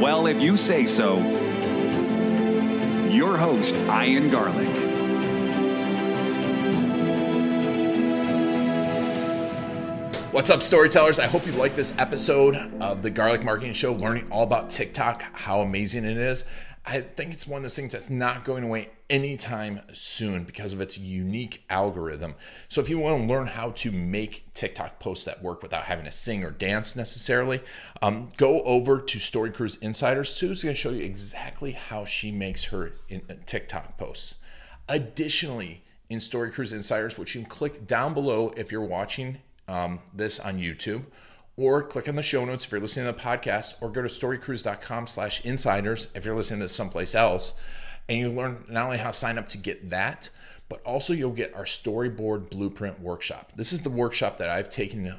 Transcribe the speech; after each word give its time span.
Well, 0.00 0.26
if 0.26 0.40
you 0.40 0.56
say 0.56 0.86
so, 0.86 1.18
your 3.08 3.36
host, 3.36 3.76
Ian 3.76 4.28
Garlic. 4.28 4.68
What's 10.32 10.50
up, 10.50 10.62
storytellers? 10.62 11.20
I 11.20 11.26
hope 11.26 11.46
you 11.46 11.52
like 11.52 11.76
this 11.76 11.96
episode 11.96 12.56
of 12.82 13.02
the 13.02 13.10
Garlic 13.10 13.44
Marketing 13.44 13.72
Show, 13.72 13.92
learning 13.92 14.26
all 14.32 14.42
about 14.42 14.68
TikTok, 14.68 15.22
how 15.32 15.60
amazing 15.60 16.04
it 16.04 16.16
is. 16.16 16.44
I 16.86 17.00
think 17.00 17.32
it's 17.32 17.46
one 17.46 17.58
of 17.58 17.62
those 17.62 17.76
things 17.76 17.92
that's 17.92 18.10
not 18.10 18.44
going 18.44 18.62
away 18.62 18.90
anytime 19.08 19.80
soon 19.94 20.44
because 20.44 20.74
of 20.74 20.82
its 20.82 20.98
unique 20.98 21.64
algorithm. 21.70 22.34
So, 22.68 22.82
if 22.82 22.90
you 22.90 22.98
want 22.98 23.22
to 23.22 23.26
learn 23.26 23.46
how 23.46 23.70
to 23.70 23.90
make 23.90 24.52
TikTok 24.52 24.98
posts 24.98 25.24
that 25.24 25.42
work 25.42 25.62
without 25.62 25.84
having 25.84 26.04
to 26.04 26.10
sing 26.10 26.44
or 26.44 26.50
dance 26.50 26.94
necessarily, 26.94 27.62
um, 28.02 28.30
go 28.36 28.60
over 28.62 29.00
to 29.00 29.18
Story 29.18 29.50
Cruise 29.50 29.76
Insiders. 29.76 30.34
Sue's 30.34 30.62
going 30.62 30.74
to 30.74 30.80
show 30.80 30.90
you 30.90 31.02
exactly 31.02 31.72
how 31.72 32.04
she 32.04 32.30
makes 32.30 32.64
her 32.64 32.92
in, 33.08 33.22
uh, 33.30 33.34
TikTok 33.46 33.96
posts. 33.96 34.36
Additionally, 34.86 35.82
in 36.10 36.20
Story 36.20 36.50
Cruise 36.50 36.74
Insiders, 36.74 37.16
which 37.16 37.34
you 37.34 37.40
can 37.40 37.48
click 37.48 37.86
down 37.86 38.12
below 38.12 38.52
if 38.58 38.70
you're 38.70 38.82
watching 38.82 39.38
um, 39.68 40.00
this 40.12 40.38
on 40.38 40.58
YouTube, 40.58 41.04
or 41.56 41.82
click 41.82 42.08
on 42.08 42.16
the 42.16 42.22
show 42.22 42.44
notes 42.44 42.64
if 42.64 42.72
you're 42.72 42.80
listening 42.80 43.06
to 43.06 43.12
the 43.12 43.22
podcast, 43.22 43.74
or 43.80 43.90
go 43.90 44.02
to 44.02 44.08
storycruise.com 44.08 45.06
slash 45.06 45.44
insiders 45.44 46.08
if 46.14 46.24
you're 46.24 46.36
listening 46.36 46.60
to 46.60 46.68
someplace 46.68 47.14
else. 47.14 47.60
And 48.08 48.18
you 48.18 48.30
learn 48.30 48.64
not 48.68 48.86
only 48.86 48.98
how 48.98 49.08
to 49.08 49.16
sign 49.16 49.38
up 49.38 49.48
to 49.48 49.58
get 49.58 49.90
that, 49.90 50.30
but 50.68 50.82
also 50.82 51.12
you'll 51.12 51.30
get 51.30 51.54
our 51.54 51.64
storyboard 51.64 52.50
blueprint 52.50 53.00
workshop. 53.00 53.52
This 53.56 53.72
is 53.72 53.82
the 53.82 53.90
workshop 53.90 54.38
that 54.38 54.48
I've 54.48 54.70
taken 54.70 55.14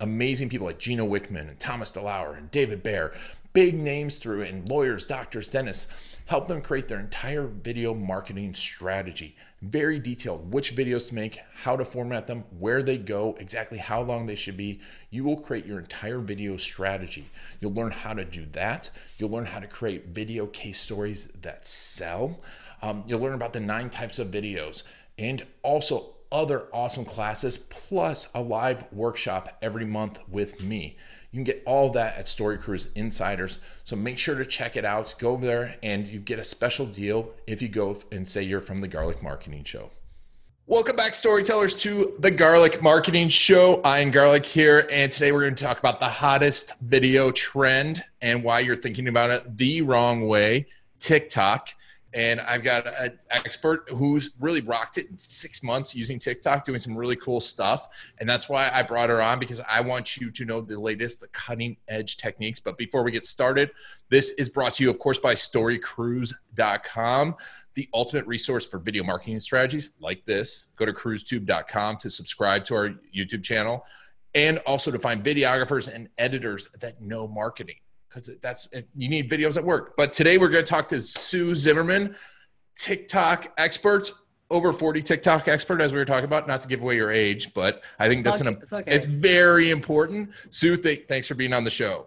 amazing 0.00 0.48
people 0.48 0.66
like 0.66 0.78
Gino 0.78 1.06
Wickman 1.06 1.48
and 1.48 1.58
Thomas 1.58 1.92
DeLauer 1.92 2.36
and 2.36 2.50
David 2.50 2.82
Bear, 2.82 3.12
big 3.52 3.74
names 3.74 4.18
through 4.18 4.42
it, 4.42 4.52
and 4.52 4.68
lawyers, 4.68 5.06
doctors, 5.06 5.48
dentists, 5.48 5.92
help 6.26 6.48
them 6.48 6.60
create 6.60 6.88
their 6.88 7.00
entire 7.00 7.46
video 7.46 7.94
marketing 7.94 8.54
strategy. 8.54 9.36
Very 9.60 9.98
detailed 9.98 10.52
which 10.52 10.76
videos 10.76 11.08
to 11.08 11.16
make, 11.16 11.40
how 11.62 11.76
to 11.76 11.84
format 11.84 12.28
them, 12.28 12.44
where 12.58 12.80
they 12.82 12.96
go, 12.96 13.36
exactly 13.40 13.78
how 13.78 14.00
long 14.02 14.26
they 14.26 14.36
should 14.36 14.56
be. 14.56 14.80
You 15.10 15.24
will 15.24 15.36
create 15.36 15.66
your 15.66 15.80
entire 15.80 16.20
video 16.20 16.56
strategy. 16.56 17.26
You'll 17.60 17.74
learn 17.74 17.90
how 17.90 18.14
to 18.14 18.24
do 18.24 18.46
that. 18.52 18.90
You'll 19.18 19.30
learn 19.30 19.46
how 19.46 19.58
to 19.58 19.66
create 19.66 20.08
video 20.08 20.46
case 20.46 20.78
stories 20.78 21.26
that 21.42 21.66
sell. 21.66 22.38
Um, 22.82 23.02
you'll 23.08 23.20
learn 23.20 23.34
about 23.34 23.52
the 23.52 23.60
nine 23.60 23.90
types 23.90 24.20
of 24.20 24.28
videos 24.28 24.84
and 25.18 25.44
also 25.64 26.14
other 26.30 26.66
awesome 26.72 27.04
classes, 27.04 27.58
plus 27.58 28.28
a 28.34 28.40
live 28.40 28.84
workshop 28.92 29.58
every 29.60 29.84
month 29.84 30.20
with 30.28 30.62
me. 30.62 30.96
You 31.30 31.36
can 31.36 31.44
get 31.44 31.62
all 31.66 31.90
that 31.90 32.16
at 32.16 32.26
Story 32.26 32.56
Cruise 32.56 32.88
Insiders. 32.94 33.58
So 33.84 33.96
make 33.96 34.16
sure 34.16 34.34
to 34.34 34.46
check 34.46 34.78
it 34.78 34.84
out. 34.86 35.14
Go 35.18 35.32
over 35.32 35.44
there 35.44 35.76
and 35.82 36.06
you 36.06 36.20
get 36.20 36.38
a 36.38 36.44
special 36.44 36.86
deal 36.86 37.32
if 37.46 37.60
you 37.60 37.68
go 37.68 37.98
and 38.10 38.26
say 38.26 38.42
you're 38.42 38.62
from 38.62 38.78
the 38.78 38.88
Garlic 38.88 39.22
Marketing 39.22 39.62
Show. 39.62 39.90
Welcome 40.66 40.96
back, 40.96 41.14
storytellers, 41.14 41.74
to 41.76 42.14
the 42.18 42.30
Garlic 42.30 42.82
Marketing 42.82 43.28
Show. 43.28 43.82
Ian 43.86 44.10
Garlic 44.10 44.46
here, 44.46 44.86
and 44.90 45.12
today 45.12 45.32
we're 45.32 45.40
going 45.40 45.54
to 45.54 45.64
talk 45.64 45.78
about 45.78 46.00
the 46.00 46.08
hottest 46.08 46.78
video 46.80 47.30
trend 47.30 48.04
and 48.22 48.42
why 48.42 48.60
you're 48.60 48.76
thinking 48.76 49.08
about 49.08 49.30
it 49.30 49.56
the 49.56 49.82
wrong 49.82 50.26
way 50.28 50.66
TikTok 50.98 51.74
and 52.18 52.40
I've 52.40 52.64
got 52.64 52.84
an 53.00 53.16
expert 53.30 53.88
who's 53.90 54.32
really 54.40 54.60
rocked 54.60 54.98
it 54.98 55.08
in 55.08 55.16
six 55.16 55.62
months 55.62 55.94
using 55.94 56.18
TikTok, 56.18 56.64
doing 56.64 56.80
some 56.80 56.96
really 56.96 57.14
cool 57.14 57.38
stuff. 57.38 57.88
And 58.18 58.28
that's 58.28 58.48
why 58.48 58.68
I 58.74 58.82
brought 58.82 59.08
her 59.08 59.22
on 59.22 59.38
because 59.38 59.60
I 59.60 59.80
want 59.82 60.16
you 60.16 60.32
to 60.32 60.44
know 60.44 60.60
the 60.60 60.80
latest, 60.80 61.20
the 61.20 61.28
cutting 61.28 61.76
edge 61.86 62.16
techniques. 62.16 62.58
But 62.58 62.76
before 62.76 63.04
we 63.04 63.12
get 63.12 63.24
started, 63.24 63.70
this 64.08 64.32
is 64.32 64.48
brought 64.48 64.74
to 64.74 64.82
you, 64.82 64.90
of 64.90 64.98
course, 64.98 65.20
by 65.20 65.34
storycruise.com, 65.34 67.36
the 67.74 67.88
ultimate 67.94 68.26
resource 68.26 68.66
for 68.66 68.80
video 68.80 69.04
marketing 69.04 69.38
strategies 69.38 69.92
like 70.00 70.24
this. 70.24 70.70
Go 70.74 70.86
to 70.86 70.92
cruisetube.com 70.92 71.98
to 71.98 72.10
subscribe 72.10 72.64
to 72.64 72.74
our 72.74 72.88
YouTube 73.14 73.44
channel 73.44 73.84
and 74.34 74.58
also 74.66 74.90
to 74.90 74.98
find 74.98 75.22
videographers 75.22 75.94
and 75.94 76.08
editors 76.18 76.68
that 76.80 77.00
know 77.00 77.28
marketing 77.28 77.76
because 78.08 78.30
that's 78.40 78.68
you 78.96 79.08
need 79.08 79.30
videos 79.30 79.56
at 79.56 79.64
work. 79.64 79.94
But 79.96 80.12
today 80.12 80.38
we're 80.38 80.48
going 80.48 80.64
to 80.64 80.68
talk 80.68 80.88
to 80.90 81.00
Sue 81.00 81.54
Zimmerman, 81.54 82.14
TikTok 82.76 83.52
expert, 83.58 84.12
over 84.50 84.72
40 84.72 85.02
TikTok 85.02 85.48
expert, 85.48 85.80
as 85.80 85.92
we 85.92 85.98
were 85.98 86.04
talking 86.04 86.24
about. 86.24 86.46
Not 86.48 86.62
to 86.62 86.68
give 86.68 86.82
away 86.82 86.96
your 86.96 87.10
age, 87.10 87.52
but 87.54 87.82
I 87.98 88.08
think 88.08 88.26
It's 88.26 88.38
that's 88.38 88.40
okay. 88.40 88.48
an 88.56 88.62
It's 88.62 88.72
okay. 88.72 88.90
it's 88.94 89.06
very 89.06 89.70
important. 89.70 90.30
Sue, 90.50 90.76
th- 90.76 91.06
thanks 91.08 91.26
for 91.26 91.34
being 91.34 91.52
on 91.52 91.64
the 91.64 91.70
show. 91.70 92.06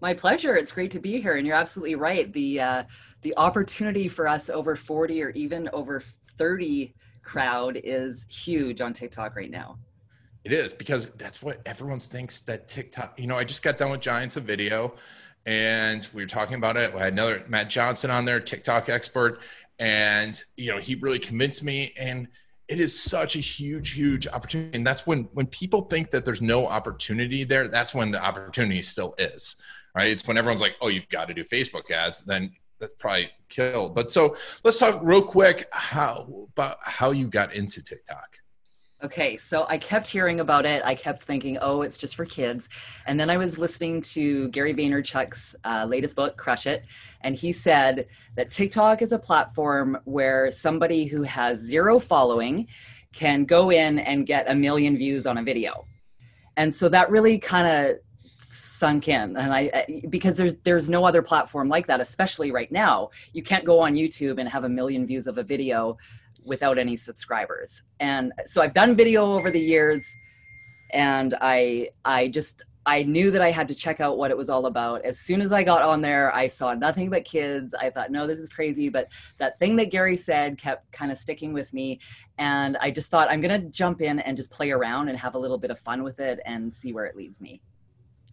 My 0.00 0.14
pleasure. 0.14 0.56
It's 0.56 0.72
great 0.72 0.90
to 0.92 0.98
be 0.98 1.20
here, 1.20 1.36
and 1.36 1.46
you're 1.46 1.56
absolutely 1.56 1.94
right. 1.94 2.32
The 2.32 2.60
uh, 2.60 2.84
the 3.22 3.34
opportunity 3.36 4.08
for 4.08 4.28
us 4.28 4.50
over 4.50 4.76
40 4.76 5.22
or 5.22 5.30
even 5.30 5.68
over 5.72 6.02
30 6.36 6.94
crowd 7.22 7.80
is 7.82 8.26
huge 8.30 8.80
on 8.82 8.92
TikTok 8.92 9.34
right 9.34 9.50
now. 9.50 9.78
It 10.44 10.52
is 10.52 10.74
because 10.74 11.08
that's 11.14 11.42
what 11.42 11.62
everyone 11.64 11.98
thinks 12.00 12.40
that 12.42 12.68
TikTok. 12.68 13.18
You 13.18 13.26
know, 13.26 13.38
I 13.38 13.44
just 13.44 13.62
got 13.62 13.78
done 13.78 13.90
with 13.92 14.00
Giants 14.02 14.36
of 14.36 14.44
Video, 14.44 14.94
and 15.46 16.08
we 16.14 16.22
were 16.22 16.28
talking 16.28 16.56
about 16.56 16.76
it. 16.76 16.94
I 16.94 17.04
had 17.04 17.12
another 17.12 17.44
Matt 17.48 17.70
Johnson 17.70 18.10
on 18.10 18.24
there, 18.24 18.40
TikTok 18.40 18.88
expert, 18.88 19.40
and 19.78 20.40
you 20.56 20.70
know, 20.70 20.80
he 20.80 20.94
really 20.94 21.18
convinced 21.18 21.62
me. 21.64 21.92
And 21.98 22.28
it 22.68 22.80
is 22.80 22.98
such 22.98 23.36
a 23.36 23.40
huge, 23.40 23.92
huge 23.92 24.26
opportunity. 24.26 24.76
And 24.76 24.86
that's 24.86 25.06
when 25.06 25.24
when 25.32 25.46
people 25.46 25.82
think 25.82 26.10
that 26.10 26.24
there's 26.24 26.42
no 26.42 26.66
opportunity 26.66 27.44
there, 27.44 27.68
that's 27.68 27.94
when 27.94 28.10
the 28.10 28.22
opportunity 28.22 28.82
still 28.82 29.14
is. 29.18 29.56
Right? 29.94 30.10
It's 30.10 30.26
when 30.26 30.36
everyone's 30.36 30.62
like, 30.62 30.76
"Oh, 30.80 30.88
you've 30.88 31.08
got 31.08 31.28
to 31.28 31.34
do 31.34 31.44
Facebook 31.44 31.90
ads," 31.90 32.24
then 32.24 32.52
that's 32.80 32.94
probably 32.94 33.30
killed. 33.48 33.94
But 33.94 34.12
so 34.12 34.36
let's 34.64 34.78
talk 34.78 35.00
real 35.02 35.22
quick 35.22 35.68
how 35.72 36.48
about 36.52 36.78
how 36.82 37.12
you 37.12 37.28
got 37.28 37.54
into 37.54 37.82
TikTok. 37.82 38.38
Okay, 39.04 39.36
so 39.36 39.66
I 39.68 39.76
kept 39.76 40.06
hearing 40.06 40.40
about 40.40 40.64
it. 40.64 40.82
I 40.82 40.94
kept 40.94 41.24
thinking, 41.24 41.58
oh, 41.60 41.82
it's 41.82 41.98
just 41.98 42.16
for 42.16 42.24
kids. 42.24 42.70
And 43.06 43.20
then 43.20 43.28
I 43.28 43.36
was 43.36 43.58
listening 43.58 44.00
to 44.00 44.48
Gary 44.48 44.72
Vaynerchuk's 44.72 45.54
uh, 45.62 45.84
latest 45.84 46.16
book, 46.16 46.38
Crush 46.38 46.66
It. 46.66 46.86
And 47.20 47.36
he 47.36 47.52
said 47.52 48.06
that 48.36 48.50
TikTok 48.50 49.02
is 49.02 49.12
a 49.12 49.18
platform 49.18 49.98
where 50.04 50.50
somebody 50.50 51.04
who 51.04 51.22
has 51.22 51.58
zero 51.58 51.98
following 51.98 52.66
can 53.12 53.44
go 53.44 53.70
in 53.70 53.98
and 53.98 54.24
get 54.24 54.50
a 54.50 54.54
million 54.54 54.96
views 54.96 55.26
on 55.26 55.36
a 55.36 55.42
video. 55.42 55.84
And 56.56 56.72
so 56.72 56.88
that 56.88 57.10
really 57.10 57.38
kind 57.38 57.66
of 57.66 57.98
sunk 58.38 59.08
in 59.08 59.36
and 59.36 59.54
i 59.54 59.86
because 60.10 60.36
there's 60.36 60.56
there's 60.56 60.90
no 60.90 61.04
other 61.04 61.22
platform 61.22 61.68
like 61.68 61.86
that 61.86 62.00
especially 62.00 62.50
right 62.50 62.72
now 62.72 63.08
you 63.32 63.42
can't 63.42 63.64
go 63.64 63.78
on 63.78 63.94
youtube 63.94 64.38
and 64.38 64.48
have 64.48 64.64
a 64.64 64.68
million 64.68 65.06
views 65.06 65.28
of 65.28 65.38
a 65.38 65.44
video 65.44 65.96
without 66.44 66.78
any 66.78 66.96
subscribers. 66.96 67.82
And 68.00 68.32
so 68.46 68.62
i've 68.62 68.72
done 68.72 68.94
video 68.94 69.32
over 69.32 69.50
the 69.50 69.60
years 69.60 70.04
and 70.92 71.34
i 71.40 71.88
i 72.04 72.28
just 72.28 72.62
i 72.86 73.02
knew 73.02 73.30
that 73.30 73.40
i 73.40 73.50
had 73.50 73.66
to 73.68 73.74
check 73.74 74.00
out 74.00 74.18
what 74.18 74.30
it 74.30 74.36
was 74.36 74.50
all 74.50 74.66
about. 74.66 75.04
As 75.04 75.18
soon 75.18 75.40
as 75.40 75.52
i 75.52 75.62
got 75.62 75.82
on 75.82 76.00
there 76.00 76.34
i 76.34 76.46
saw 76.46 76.74
nothing 76.74 77.10
but 77.10 77.24
kids. 77.24 77.74
I 77.74 77.90
thought 77.90 78.10
no 78.10 78.26
this 78.26 78.38
is 78.38 78.48
crazy 78.48 78.88
but 78.88 79.08
that 79.38 79.58
thing 79.58 79.76
that 79.76 79.90
gary 79.90 80.16
said 80.16 80.58
kept 80.58 80.90
kind 80.92 81.10
of 81.10 81.18
sticking 81.18 81.52
with 81.52 81.72
me 81.72 82.00
and 82.38 82.76
i 82.78 82.90
just 82.90 83.10
thought 83.10 83.30
i'm 83.30 83.40
going 83.40 83.60
to 83.62 83.68
jump 83.70 84.00
in 84.00 84.18
and 84.20 84.36
just 84.36 84.50
play 84.50 84.70
around 84.70 85.08
and 85.08 85.18
have 85.18 85.34
a 85.34 85.38
little 85.38 85.58
bit 85.58 85.70
of 85.70 85.78
fun 85.78 86.02
with 86.02 86.20
it 86.20 86.40
and 86.44 86.72
see 86.72 86.92
where 86.92 87.06
it 87.06 87.16
leads 87.16 87.40
me. 87.40 87.60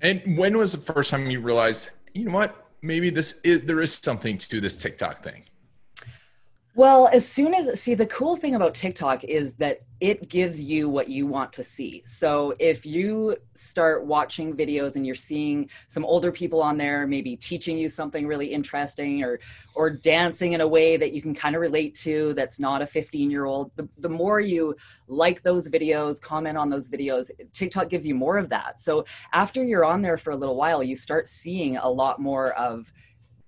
And 0.02 0.38
when 0.38 0.58
was 0.58 0.72
the 0.72 0.94
first 0.94 1.12
time 1.12 1.30
you 1.30 1.40
realized, 1.40 1.90
you 2.14 2.26
know 2.26 2.32
what, 2.32 2.68
maybe 2.82 3.10
this 3.10 3.40
is 3.44 3.62
there 3.62 3.82
is 3.82 3.94
something 3.94 4.38
to 4.38 4.60
this 4.60 4.78
TikTok 4.78 5.24
thing? 5.24 5.44
Well, 6.74 7.10
as 7.12 7.28
soon 7.28 7.54
as 7.54 7.82
see 7.82 7.96
the 7.96 8.06
cool 8.06 8.38
thing 8.38 8.56
about 8.56 8.74
TikTok 8.74 9.26
is 9.26 9.56
that 9.56 9.82
it 10.00 10.30
gives 10.30 10.64
you 10.64 10.88
what 10.88 11.10
you 11.10 11.28
want 11.28 11.52
to 11.54 11.64
see. 11.64 12.02
So 12.06 12.56
if 12.60 12.86
you 12.86 13.36
start 13.54 14.06
watching 14.06 14.56
videos 14.56 14.96
and 14.96 15.06
you're 15.06 15.14
seeing 15.14 15.70
some 15.90 16.06
older 16.06 16.32
people 16.32 16.62
on 16.62 16.78
there 16.78 17.06
maybe 17.06 17.36
teaching 17.36 17.78
you 17.78 17.90
something 17.90 18.26
really 18.26 18.48
interesting 18.48 19.22
or 19.22 19.40
or 19.76 19.90
dancing 19.90 20.54
in 20.54 20.62
a 20.62 20.68
way 20.68 20.96
that 20.96 21.12
you 21.12 21.22
can 21.22 21.36
kind 21.36 21.56
of 21.56 21.62
relate 21.62 21.94
to 21.96 22.34
that's 22.36 22.60
not 22.60 22.82
a 22.82 22.86
15-year-old, 22.86 23.76
the, 23.76 23.88
the 23.98 24.10
more 24.10 24.40
you 24.40 24.76
like 25.08 25.44
those 25.44 25.68
videos, 25.68 26.22
comment 26.22 26.58
on 26.58 26.70
those 26.70 26.88
videos, 26.88 27.30
TikTok 27.52 27.90
gives 27.90 28.08
you 28.08 28.16
more 28.16 28.38
of 28.38 28.48
that. 28.50 28.80
So 28.80 29.06
after 29.34 29.62
you're 29.62 29.86
on 29.86 30.02
there 30.02 30.18
for 30.18 30.32
a 30.32 30.38
little 30.38 30.56
while, 30.56 30.82
you 30.82 30.96
start 30.96 31.28
seeing 31.28 31.76
a 31.78 31.90
lot 31.90 32.20
more 32.20 32.54
of 32.54 32.92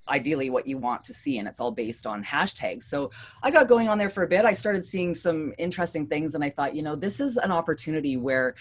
ideally 0.08 0.50
what 0.50 0.68
you 0.68 0.78
want 0.78 1.04
to 1.06 1.14
see 1.14 1.38
and 1.38 1.48
it's 1.48 1.60
all 1.60 1.72
based 1.72 2.06
on 2.06 2.24
hashtags. 2.24 2.84
So 2.84 3.12
i 3.42 3.52
got 3.52 3.68
going 3.68 3.88
on 3.88 3.98
there 3.98 4.10
for 4.10 4.24
a 4.24 4.28
bit. 4.28 4.46
I 4.46 4.54
started 4.54 4.84
seeing 4.84 5.14
some 5.14 5.54
interesting 5.58 6.08
things 6.08 6.36
and 6.36 6.44
i 6.44 6.50
thought 6.50 6.76
you 6.76 6.84
know 6.84 6.96
this 6.96 7.20
is 7.20 7.38
an 7.38 7.52
opportunity 7.52 8.18
where 8.18 8.56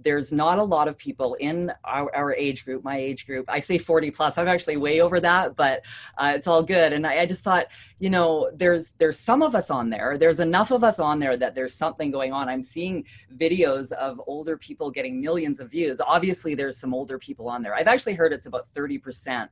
there's 0.00 0.32
not 0.32 0.58
a 0.58 0.62
lot 0.62 0.88
of 0.88 0.96
people 0.96 1.34
in 1.34 1.70
our, 1.84 2.14
our, 2.14 2.34
age 2.34 2.64
group 2.64 2.82
my 2.82 2.96
age 2.96 3.26
group. 3.26 3.44
I 3.48 3.58
say 3.58 3.78
40 3.78 4.10
plus 4.10 4.38
i'm 4.38 4.48
actually 4.48 4.76
way 4.78 5.00
over 5.00 5.20
that 5.20 5.54
but 5.54 5.82
uh, 6.16 6.32
it's 6.34 6.46
all 6.46 6.62
good. 6.62 6.92
And 6.92 7.06
I, 7.06 7.20
I, 7.20 7.26
just 7.26 7.44
thought 7.44 7.66
you 7.98 8.10
know 8.10 8.50
there's 8.54 8.92
there's 8.92 9.18
some 9.18 9.42
of 9.42 9.54
us 9.54 9.70
on 9.70 9.90
there. 9.90 10.16
There's 10.18 10.40
enough 10.40 10.70
of 10.70 10.82
us 10.82 10.98
on 10.98 11.18
there 11.18 11.36
that 11.36 11.54
there's 11.54 11.74
something 11.74 12.10
going 12.10 12.32
on. 12.32 12.48
I'm 12.48 12.62
seeing 12.62 13.04
videos 13.36 13.92
of 13.92 14.20
older 14.26 14.56
people 14.56 14.90
getting 14.90 15.20
millions 15.20 15.60
of 15.60 15.70
views. 15.70 16.00
Obviously 16.00 16.54
there's 16.54 16.76
some 16.76 16.94
older 16.94 17.18
people 17.18 17.48
on 17.48 17.62
there. 17.62 17.74
I've 17.74 17.88
actually 17.88 18.14
heard 18.14 18.32
it's 18.32 18.46
about 18.46 18.66
30% 18.74 19.48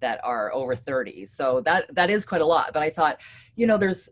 that 0.00 0.20
are 0.24 0.52
over 0.52 0.74
30 0.74 1.26
so 1.26 1.60
that 1.60 1.92
that 1.94 2.10
is 2.10 2.24
quite 2.24 2.40
a 2.40 2.46
lot 2.46 2.70
but 2.72 2.82
i 2.82 2.90
thought 2.90 3.20
you 3.56 3.66
know 3.66 3.78
there's 3.78 4.10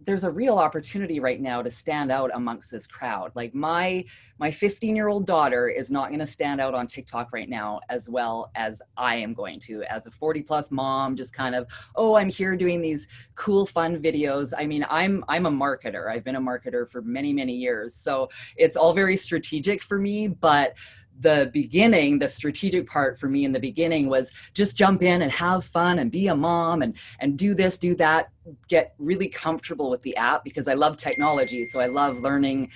there's 0.00 0.24
a 0.24 0.30
real 0.30 0.58
opportunity 0.58 1.20
right 1.20 1.40
now 1.40 1.60
to 1.60 1.70
stand 1.70 2.10
out 2.10 2.30
amongst 2.34 2.70
this 2.70 2.86
crowd. 2.86 3.32
Like 3.34 3.54
my 3.54 4.04
my 4.38 4.50
15 4.50 4.94
year 4.94 5.08
old 5.08 5.26
daughter 5.26 5.68
is 5.68 5.90
not 5.90 6.08
going 6.08 6.20
to 6.20 6.26
stand 6.26 6.60
out 6.60 6.74
on 6.74 6.86
tiktok 6.86 7.32
right 7.32 7.48
now 7.48 7.80
as 7.88 8.08
well 8.08 8.50
as 8.54 8.80
i 8.96 9.16
am 9.16 9.34
going 9.34 9.58
to. 9.60 9.82
As 9.84 10.06
a 10.06 10.10
40 10.10 10.42
plus 10.42 10.70
mom 10.70 11.16
just 11.16 11.34
kind 11.34 11.54
of 11.54 11.66
oh 11.96 12.16
i'm 12.16 12.28
here 12.28 12.56
doing 12.56 12.80
these 12.80 13.06
cool 13.34 13.66
fun 13.66 14.00
videos. 14.00 14.52
I 14.56 14.66
mean 14.66 14.86
i'm 14.88 15.24
i'm 15.28 15.46
a 15.46 15.50
marketer. 15.50 16.10
I've 16.10 16.24
been 16.24 16.36
a 16.36 16.40
marketer 16.40 16.88
for 16.88 17.02
many 17.02 17.32
many 17.32 17.54
years. 17.54 17.94
So 17.94 18.28
it's 18.56 18.76
all 18.76 18.92
very 18.92 19.16
strategic 19.16 19.82
for 19.82 19.98
me 19.98 20.28
but 20.28 20.74
the 21.20 21.50
beginning 21.52 22.18
the 22.18 22.28
strategic 22.28 22.88
part 22.88 23.18
for 23.18 23.28
me 23.28 23.44
in 23.44 23.52
the 23.52 23.60
beginning 23.60 24.08
was 24.08 24.32
just 24.54 24.76
jump 24.76 25.02
in 25.02 25.22
and 25.22 25.32
have 25.32 25.64
fun 25.64 25.98
and 25.98 26.10
be 26.10 26.28
a 26.28 26.34
mom 26.34 26.82
and 26.82 26.96
and 27.20 27.36
do 27.36 27.54
this 27.54 27.78
do 27.78 27.94
that 27.94 28.30
get 28.68 28.94
really 28.98 29.28
comfortable 29.28 29.90
with 29.90 30.02
the 30.02 30.16
app 30.16 30.44
because 30.44 30.68
i 30.68 30.74
love 30.74 30.96
technology. 30.96 31.64
So 31.64 31.80
i 31.80 31.86
love 31.86 32.20
learning 32.20 32.70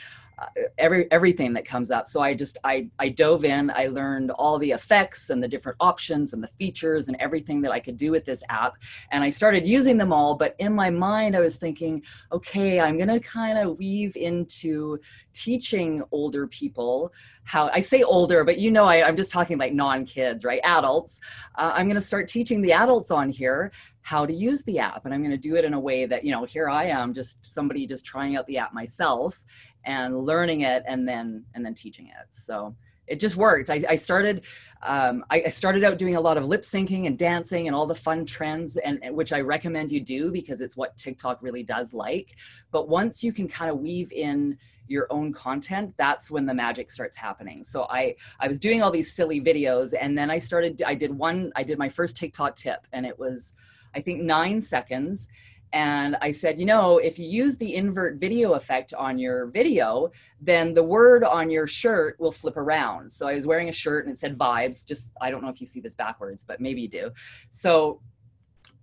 every 0.78 1.10
everything 1.10 1.52
that 1.52 1.64
comes 1.64 1.90
up 1.90 2.08
so 2.08 2.20
i 2.20 2.34
just 2.34 2.58
i 2.64 2.88
i 2.98 3.08
dove 3.08 3.44
in 3.44 3.70
i 3.74 3.86
learned 3.86 4.30
all 4.32 4.58
the 4.58 4.70
effects 4.70 5.30
and 5.30 5.42
the 5.42 5.48
different 5.48 5.76
options 5.80 6.32
and 6.32 6.42
the 6.42 6.48
features 6.48 7.08
and 7.08 7.16
everything 7.20 7.60
that 7.60 7.72
i 7.72 7.80
could 7.80 7.96
do 7.96 8.10
with 8.10 8.24
this 8.24 8.42
app 8.48 8.74
and 9.10 9.24
i 9.24 9.28
started 9.28 9.66
using 9.66 9.96
them 9.96 10.12
all 10.12 10.34
but 10.34 10.54
in 10.58 10.74
my 10.74 10.90
mind 10.90 11.36
i 11.36 11.40
was 11.40 11.56
thinking 11.56 12.02
okay 12.30 12.80
i'm 12.80 12.96
going 12.96 13.08
to 13.08 13.20
kind 13.20 13.58
of 13.58 13.78
weave 13.78 14.16
into 14.16 14.98
teaching 15.34 16.02
older 16.12 16.46
people 16.46 17.12
how 17.44 17.68
I 17.72 17.80
say 17.80 18.02
older, 18.02 18.44
but 18.44 18.58
you 18.58 18.70
know, 18.70 18.84
I, 18.84 19.06
I'm 19.06 19.16
just 19.16 19.32
talking 19.32 19.58
like 19.58 19.72
non 19.72 20.04
kids, 20.04 20.44
right? 20.44 20.60
Adults. 20.64 21.20
Uh, 21.56 21.72
I'm 21.74 21.86
going 21.86 21.96
to 21.96 22.00
start 22.00 22.28
teaching 22.28 22.60
the 22.60 22.72
adults 22.72 23.10
on 23.10 23.30
here 23.30 23.72
how 24.02 24.26
to 24.26 24.32
use 24.32 24.64
the 24.64 24.78
app. 24.78 25.04
And 25.04 25.14
I'm 25.14 25.22
going 25.22 25.32
to 25.32 25.36
do 25.36 25.56
it 25.56 25.64
in 25.64 25.74
a 25.74 25.80
way 25.80 26.06
that, 26.06 26.24
you 26.24 26.32
know, 26.32 26.44
here 26.44 26.68
I 26.68 26.86
am, 26.86 27.14
just 27.14 27.44
somebody 27.44 27.86
just 27.86 28.04
trying 28.04 28.36
out 28.36 28.46
the 28.46 28.58
app 28.58 28.72
myself 28.72 29.38
and 29.84 30.24
learning 30.24 30.62
it 30.62 30.82
and 30.86 31.06
then, 31.06 31.44
and 31.54 31.64
then 31.64 31.74
teaching 31.74 32.06
it. 32.06 32.26
So, 32.30 32.74
it 33.08 33.18
just 33.18 33.36
worked. 33.36 33.68
I, 33.68 33.82
I 33.88 33.96
started, 33.96 34.42
um, 34.82 35.24
I, 35.28 35.42
I, 35.46 35.48
started 35.48 35.82
out 35.82 35.98
doing 35.98 36.14
a 36.14 36.20
lot 36.20 36.38
of 36.38 36.46
lip 36.46 36.62
syncing 36.62 37.06
and 37.06 37.18
dancing 37.18 37.66
and 37.66 37.74
all 37.74 37.84
the 37.84 37.96
fun 37.96 38.24
trends, 38.24 38.76
and 38.76 39.00
which 39.10 39.32
I 39.32 39.40
recommend 39.40 39.90
you 39.90 40.00
do 40.00 40.30
because 40.30 40.60
it's 40.60 40.76
what 40.76 40.96
TikTok 40.96 41.42
really 41.42 41.64
does 41.64 41.92
like. 41.92 42.36
But 42.70 42.88
once 42.88 43.22
you 43.22 43.32
can 43.32 43.48
kind 43.48 43.70
of 43.70 43.80
weave 43.80 44.12
in 44.12 44.56
your 44.88 45.06
own 45.10 45.32
content 45.32 45.94
that's 45.96 46.30
when 46.30 46.44
the 46.44 46.52
magic 46.52 46.90
starts 46.90 47.16
happening 47.16 47.62
so 47.62 47.84
i 47.84 48.14
i 48.40 48.48
was 48.48 48.58
doing 48.58 48.82
all 48.82 48.90
these 48.90 49.12
silly 49.12 49.40
videos 49.40 49.94
and 49.98 50.18
then 50.18 50.30
i 50.30 50.38
started 50.38 50.82
i 50.82 50.94
did 50.94 51.16
one 51.16 51.52
i 51.56 51.62
did 51.62 51.78
my 51.78 51.88
first 51.88 52.16
tiktok 52.16 52.56
tip 52.56 52.86
and 52.92 53.06
it 53.06 53.18
was 53.18 53.54
i 53.94 54.00
think 54.00 54.20
nine 54.20 54.60
seconds 54.60 55.28
and 55.72 56.16
I 56.20 56.30
said, 56.30 56.60
you 56.60 56.66
know, 56.66 56.98
if 56.98 57.18
you 57.18 57.26
use 57.26 57.56
the 57.56 57.74
invert 57.74 58.16
video 58.16 58.52
effect 58.52 58.92
on 58.92 59.18
your 59.18 59.46
video, 59.46 60.10
then 60.40 60.74
the 60.74 60.82
word 60.82 61.24
on 61.24 61.50
your 61.50 61.66
shirt 61.66 62.16
will 62.20 62.32
flip 62.32 62.56
around. 62.56 63.10
So 63.10 63.26
I 63.26 63.34
was 63.34 63.46
wearing 63.46 63.68
a 63.70 63.72
shirt 63.72 64.04
and 64.04 64.14
it 64.14 64.18
said 64.18 64.36
vibes. 64.36 64.84
Just, 64.84 65.14
I 65.20 65.30
don't 65.30 65.42
know 65.42 65.48
if 65.48 65.60
you 65.60 65.66
see 65.66 65.80
this 65.80 65.94
backwards, 65.94 66.44
but 66.44 66.60
maybe 66.60 66.82
you 66.82 66.88
do. 66.88 67.10
So 67.48 68.00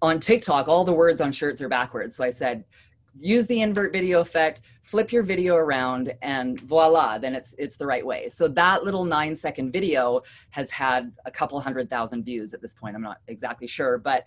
on 0.01 0.19
TikTok, 0.19 0.67
all 0.67 0.83
the 0.83 0.93
words 0.93 1.21
on 1.21 1.31
shirts 1.31 1.61
are 1.61 1.69
backwards. 1.69 2.15
So 2.15 2.23
I 2.23 2.31
said, 2.31 2.65
use 3.15 3.47
the 3.47 3.61
invert 3.61 3.91
video 3.91 4.19
effect 4.19 4.61
flip 4.83 5.11
your 5.11 5.23
video 5.23 5.55
around 5.55 6.13
and 6.21 6.59
voila 6.61 7.17
then 7.17 7.33
it's 7.33 7.53
it's 7.57 7.75
the 7.75 7.85
right 7.85 8.05
way 8.05 8.29
so 8.29 8.47
that 8.47 8.83
little 8.83 9.03
nine 9.03 9.35
second 9.35 9.71
video 9.71 10.21
has 10.51 10.69
had 10.69 11.11
a 11.25 11.31
couple 11.31 11.59
hundred 11.59 11.89
thousand 11.89 12.23
views 12.23 12.53
at 12.53 12.61
this 12.61 12.73
point 12.73 12.95
i'm 12.95 13.01
not 13.01 13.17
exactly 13.27 13.67
sure 13.67 13.97
but 13.97 14.25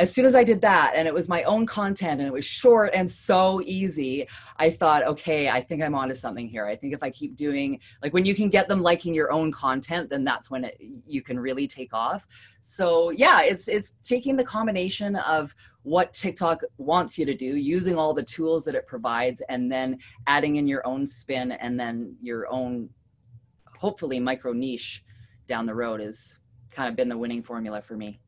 as 0.00 0.10
soon 0.10 0.24
as 0.24 0.34
I 0.34 0.44
did 0.44 0.62
that 0.62 0.94
and 0.96 1.06
it 1.06 1.12
was 1.12 1.28
my 1.28 1.42
own 1.42 1.66
content 1.66 2.20
and 2.20 2.26
it 2.26 2.32
was 2.32 2.44
short 2.44 2.90
and 2.94 3.08
so 3.08 3.60
easy, 3.66 4.26
I 4.56 4.70
thought, 4.70 5.04
okay, 5.04 5.50
I 5.50 5.60
think 5.60 5.82
I'm 5.82 5.94
onto 5.94 6.14
something 6.14 6.48
here. 6.48 6.66
I 6.66 6.74
think 6.74 6.94
if 6.94 7.02
I 7.02 7.10
keep 7.10 7.36
doing 7.36 7.78
like 8.02 8.14
when 8.14 8.24
you 8.24 8.34
can 8.34 8.48
get 8.48 8.66
them 8.66 8.80
liking 8.80 9.14
your 9.14 9.30
own 9.30 9.52
content, 9.52 10.08
then 10.08 10.24
that's 10.24 10.50
when 10.50 10.64
it, 10.64 10.80
you 11.06 11.20
can 11.20 11.38
really 11.38 11.66
take 11.66 11.92
off. 11.92 12.26
So 12.62 13.10
yeah, 13.10 13.42
it's 13.42 13.68
it's 13.68 13.92
taking 14.02 14.36
the 14.36 14.44
combination 14.44 15.16
of 15.16 15.54
what 15.82 16.14
TikTok 16.14 16.62
wants 16.78 17.18
you 17.18 17.26
to 17.26 17.34
do, 17.34 17.56
using 17.56 17.96
all 17.98 18.14
the 18.14 18.22
tools 18.22 18.64
that 18.64 18.74
it 18.74 18.86
provides, 18.86 19.42
and 19.50 19.70
then 19.70 19.98
adding 20.26 20.56
in 20.56 20.66
your 20.66 20.86
own 20.86 21.06
spin 21.06 21.52
and 21.52 21.78
then 21.78 22.16
your 22.22 22.50
own 22.50 22.88
hopefully 23.78 24.18
micro 24.18 24.54
niche 24.54 25.04
down 25.46 25.66
the 25.66 25.74
road 25.74 26.00
is 26.00 26.38
kind 26.70 26.88
of 26.88 26.96
been 26.96 27.08
the 27.08 27.18
winning 27.18 27.42
formula 27.42 27.82
for 27.82 27.96
me 27.96 28.20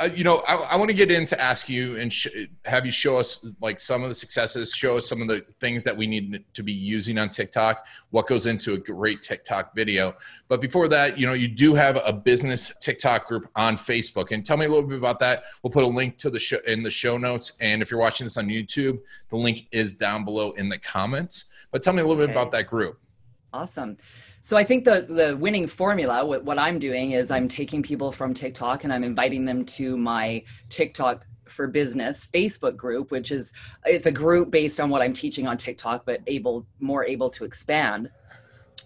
uh, 0.00 0.08
you 0.14 0.22
know, 0.22 0.42
I, 0.46 0.54
I 0.72 0.76
want 0.76 0.90
to 0.90 0.94
get 0.94 1.10
in 1.10 1.24
to 1.26 1.40
ask 1.40 1.68
you 1.68 1.96
and 1.96 2.12
sh- 2.12 2.46
have 2.64 2.86
you 2.86 2.92
show 2.92 3.16
us 3.16 3.44
like 3.60 3.80
some 3.80 4.04
of 4.04 4.08
the 4.08 4.14
successes, 4.14 4.72
show 4.72 4.96
us 4.96 5.08
some 5.08 5.20
of 5.20 5.26
the 5.26 5.44
things 5.58 5.82
that 5.84 5.96
we 5.96 6.06
need 6.06 6.44
to 6.54 6.62
be 6.62 6.72
using 6.72 7.18
on 7.18 7.30
TikTok, 7.30 7.84
what 8.10 8.28
goes 8.28 8.46
into 8.46 8.74
a 8.74 8.78
great 8.78 9.22
TikTok 9.22 9.74
video. 9.74 10.14
But 10.46 10.60
before 10.60 10.86
that, 10.88 11.18
you 11.18 11.26
know, 11.26 11.32
you 11.32 11.48
do 11.48 11.74
have 11.74 12.00
a 12.06 12.12
business 12.12 12.76
TikTok 12.76 13.26
group 13.26 13.50
on 13.56 13.76
Facebook, 13.76 14.30
and 14.30 14.46
tell 14.46 14.56
me 14.56 14.66
a 14.66 14.68
little 14.68 14.88
bit 14.88 14.98
about 14.98 15.18
that. 15.18 15.44
We'll 15.62 15.72
put 15.72 15.84
a 15.84 15.88
link 15.88 16.16
to 16.18 16.30
the 16.30 16.38
show 16.38 16.58
in 16.66 16.82
the 16.82 16.90
show 16.90 17.18
notes, 17.18 17.54
and 17.60 17.82
if 17.82 17.90
you're 17.90 18.00
watching 18.00 18.24
this 18.24 18.36
on 18.36 18.46
YouTube, 18.46 19.00
the 19.30 19.36
link 19.36 19.66
is 19.72 19.96
down 19.96 20.24
below 20.24 20.52
in 20.52 20.68
the 20.68 20.78
comments. 20.78 21.46
But 21.72 21.82
tell 21.82 21.92
me 21.92 22.00
a 22.00 22.06
little 22.06 22.22
okay. 22.22 22.32
bit 22.32 22.40
about 22.40 22.52
that 22.52 22.68
group. 22.68 23.00
Awesome. 23.52 23.96
So 24.48 24.56
I 24.56 24.64
think 24.64 24.86
the 24.86 25.02
the 25.02 25.36
winning 25.36 25.66
formula, 25.66 26.24
what, 26.24 26.42
what 26.42 26.58
I'm 26.58 26.78
doing 26.78 27.10
is 27.10 27.30
I'm 27.30 27.48
taking 27.48 27.82
people 27.82 28.10
from 28.10 28.32
TikTok 28.32 28.82
and 28.82 28.90
I'm 28.90 29.04
inviting 29.04 29.44
them 29.44 29.66
to 29.76 29.94
my 29.98 30.42
TikTok 30.70 31.26
for 31.44 31.66
business 31.66 32.26
facebook 32.26 32.76
group 32.76 33.10
which 33.10 33.32
is 33.32 33.54
it's 33.86 34.04
a 34.04 34.12
group 34.12 34.50
based 34.50 34.78
on 34.78 34.90
what 34.90 35.00
i'm 35.00 35.14
teaching 35.14 35.46
on 35.46 35.56
tiktok 35.56 36.04
but 36.04 36.20
able 36.26 36.66
more 36.78 37.06
able 37.06 37.30
to 37.30 37.42
expand 37.42 38.10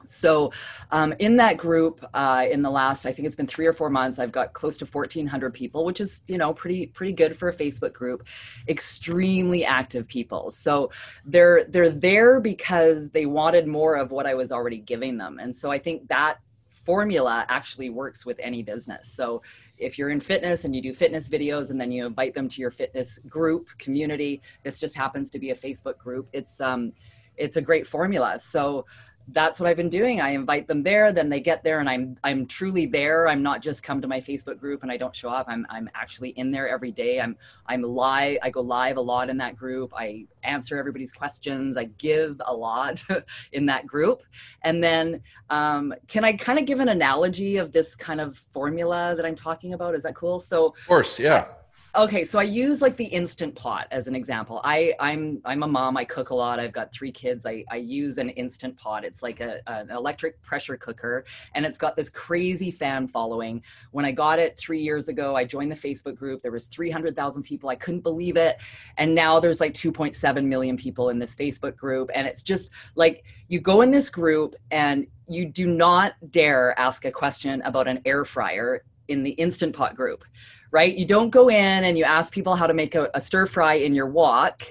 so, 0.05 0.53
um, 0.91 1.15
in 1.19 1.37
that 1.37 1.57
group, 1.57 2.05
uh, 2.15 2.47
in 2.51 2.63
the 2.63 2.71
last, 2.71 3.07
I 3.07 3.13
think 3.13 3.27
it's 3.27 3.37
been 3.37 3.47
three 3.47 3.67
or 3.67 3.73
four 3.73 3.91
months, 3.91 4.19
I've 4.19 4.33
got 4.33 4.53
close 4.53 4.79
to 4.79 4.87
1,400 4.87 5.53
people, 5.53 5.85
which 5.85 6.01
is, 6.01 6.23
you 6.29 6.39
know, 6.39 6.53
pretty 6.53 6.87
pretty 6.87 7.13
good 7.13 7.37
for 7.37 7.49
a 7.49 7.53
Facebook 7.53 7.93
group. 7.93 8.27
Extremely 8.69 9.65
active 9.65 10.09
people. 10.09 10.51
So 10.51 10.91
they're 11.25 11.65
they're 11.65 11.91
there 11.91 12.41
because 12.41 13.11
they 13.11 13.27
wanted 13.27 13.67
more 13.67 13.97
of 13.97 14.11
what 14.11 14.27
I 14.27 14.35
was 14.35 14.53
already 14.53 14.79
giving 14.79 15.19
them, 15.19 15.39
and 15.39 15.55
so 15.55 15.71
I 15.71 15.79
think 15.79 16.09
that 16.09 16.39
formula 16.85 17.47
actually 17.49 17.91
works 17.91 18.27
with 18.27 18.39
any 18.41 18.63
business. 18.63 19.13
So 19.13 19.43
if 19.79 19.99
you're 19.99 20.11
in 20.11 20.21
fitness 20.21 20.65
and 20.65 20.75
you 20.75 20.83
do 20.83 20.93
fitness 20.93 21.29
videos 21.29 21.71
and 21.71 21.81
then 21.81 21.91
you 21.91 22.07
invite 22.07 22.35
them 22.35 22.49
to 22.49 22.61
your 22.61 22.71
fitness 22.71 23.19
group 23.29 23.69
community, 23.79 24.43
this 24.63 24.81
just 24.81 24.97
happens 24.97 25.31
to 25.31 25.39
be 25.39 25.51
a 25.51 25.55
Facebook 25.55 25.99
group. 25.99 26.29
It's 26.33 26.61
um, 26.61 26.93
it's 27.37 27.57
a 27.57 27.63
great 27.63 27.87
formula. 27.87 28.39
So 28.39 28.85
that's 29.29 29.61
what 29.61 29.69
I've 29.69 29.77
been 29.77 29.89
doing. 29.89 30.21
I 30.21 30.31
invite 30.31 30.67
them 30.67 30.83
there, 30.83 31.13
then 31.13 31.29
they 31.29 31.41
get 31.41 31.63
there 31.63 31.81
and 31.81 31.89
I'm 31.89 32.17
I'm 32.25 32.47
truly 32.47 32.87
there. 32.87 33.29
I'm 33.29 33.43
not 33.43 33.63
just 33.63 33.83
come 33.83 34.01
to 34.01 34.09
my 34.09 34.21
Facebook 34.21 34.59
group 34.59 34.83
and 34.83 34.91
I 34.91 34.97
don't 34.97 35.15
show 35.15 35.31
up. 35.31 35.47
I'm 35.49 35.67
I'm 35.71 35.89
actually 35.95 36.31
in 36.31 36.51
there 36.51 36.69
every 36.69 36.91
day. 36.91 37.21
I'm 37.21 37.37
I'm 37.67 37.83
live. 37.83 38.39
I 38.43 38.51
go 38.51 38.61
live 38.61 38.97
a 38.97 39.01
lot 39.01 39.31
in 39.31 39.37
that 39.39 39.57
group. 39.57 39.93
I 39.97 40.27
answer 40.43 40.79
everybody's 40.79 41.13
questions. 41.13 41.77
I 41.77 41.85
give 41.85 42.41
a 42.45 42.55
lot 42.55 43.03
in 43.53 43.67
that 43.67 43.87
group. 43.87 44.23
And 44.63 44.83
then 44.83 45.23
um, 45.51 45.95
can 46.09 46.25
I 46.25 46.33
kind 46.33 46.59
of 46.59 46.67
give 46.67 46.81
an 46.81 46.89
analogy 46.89 47.59
of 47.59 47.73
this 47.73 47.95
kind 47.95 48.21
of 48.21 48.39
formula 48.53 49.15
that 49.17 49.25
I'm 49.25 49.37
talking 49.37 49.73
about? 49.73 49.95
Is 49.95 50.03
that 50.03 50.15
cool? 50.15 50.41
So 50.41 50.67
Of 50.67 50.87
course, 50.87 51.19
yeah. 51.19 51.47
Okay, 51.95 52.25
so 52.25 52.39
I 52.39 52.45
use 52.45 52.81
like 52.81 52.97
the 52.97 53.05
instant 53.05 53.55
pot 53.55 53.87
as 53.91 54.09
an 54.09 54.15
example. 54.15 54.63
I 54.65 54.95
I'm 54.99 55.43
I'm 55.45 55.63
a 55.63 55.67
mom. 55.67 55.99
I 55.99 56.07
cook 56.07 56.31
a 56.31 56.35
lot. 56.35 56.59
I've 56.59 56.73
got 56.73 56.91
three 56.91 57.13
kids. 57.13 57.45
I 57.45 57.65
I 57.71 57.77
use 57.77 58.17
an 58.17 58.31
instant 58.31 58.79
pot. 58.79 59.05
It's 59.05 59.23
like 59.23 59.41
a 59.41 59.61
an 59.67 59.91
electric 59.91 60.41
pressure 60.41 60.79
cooker, 60.79 61.27
and 61.55 61.67
it's 61.67 61.77
got 61.77 61.95
this 61.95 62.09
crazy 62.09 62.71
fan 62.71 63.07
following. 63.07 63.63
When 63.91 64.07
I 64.07 64.13
got 64.13 64.39
it 64.39 64.59
three 64.59 64.81
years 64.81 65.11
ago, 65.11 65.37
I 65.37 65.45
joined 65.45 65.71
the 65.71 65.77
Facebook 65.77 66.15
group. 66.15 66.41
There 66.41 66.51
was 66.51 66.67
three 66.67 66.89
hundred 66.89 67.15
thousand 67.15 67.43
people. 67.43 67.69
I 67.69 67.77
couldn't 67.77 68.01
believe 68.01 68.39
it, 68.39 68.57
and 68.97 69.15
now 69.15 69.39
there's 69.39 69.61
like 69.61 69.75
two 69.75 69.93
point 69.93 70.15
seven 70.15 70.49
million 70.49 70.79
people 70.79 71.11
in 71.11 71.19
this 71.19 71.35
Facebook 71.35 71.77
group, 71.77 72.11
and 72.15 72.27
it's 72.27 72.41
just 72.41 72.73
like 72.95 73.27
you 73.49 73.61
go 73.61 73.83
in 73.83 73.91
this 73.91 74.09
group 74.09 74.57
and 74.71 75.07
you 75.29 75.45
do 75.45 75.67
not 75.67 76.15
dare 76.31 76.79
ask 76.81 77.05
a 77.05 77.13
question 77.13 77.61
about 77.63 77.87
an 77.87 78.01
air 78.07 78.25
fryer 78.25 78.83
in 79.09 79.23
the 79.23 79.33
instant 79.33 79.77
pot 79.77 79.95
group 79.95 80.25
right? 80.73 80.97
You 80.97 81.05
don't 81.05 81.31
go 81.31 81.49
in 81.49 81.85
and 81.85 81.97
you 81.97 82.03
ask 82.03 82.33
people 82.33 82.57
how 82.57 82.67
to 82.67 82.75
make 82.75 82.97
a, 82.97 83.11
a 83.15 83.21
stir 83.21 83.47
fry 83.47 83.75
in 83.75 83.95
your 83.95 84.09
wok. 84.09 84.63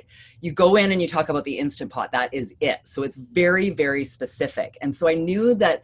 You 0.41 0.51
go 0.51 0.75
in 0.75 0.91
and 0.91 1.01
you 1.01 1.07
talk 1.07 1.29
about 1.29 1.45
the 1.45 1.57
instant 1.57 1.91
pot. 1.91 2.11
That 2.11 2.33
is 2.33 2.53
it. 2.59 2.81
So 2.83 3.03
it's 3.03 3.15
very 3.15 3.69
very 3.69 4.03
specific. 4.03 4.77
And 4.81 4.93
so 4.93 5.07
i 5.07 5.13
knew 5.13 5.53
that 5.55 5.83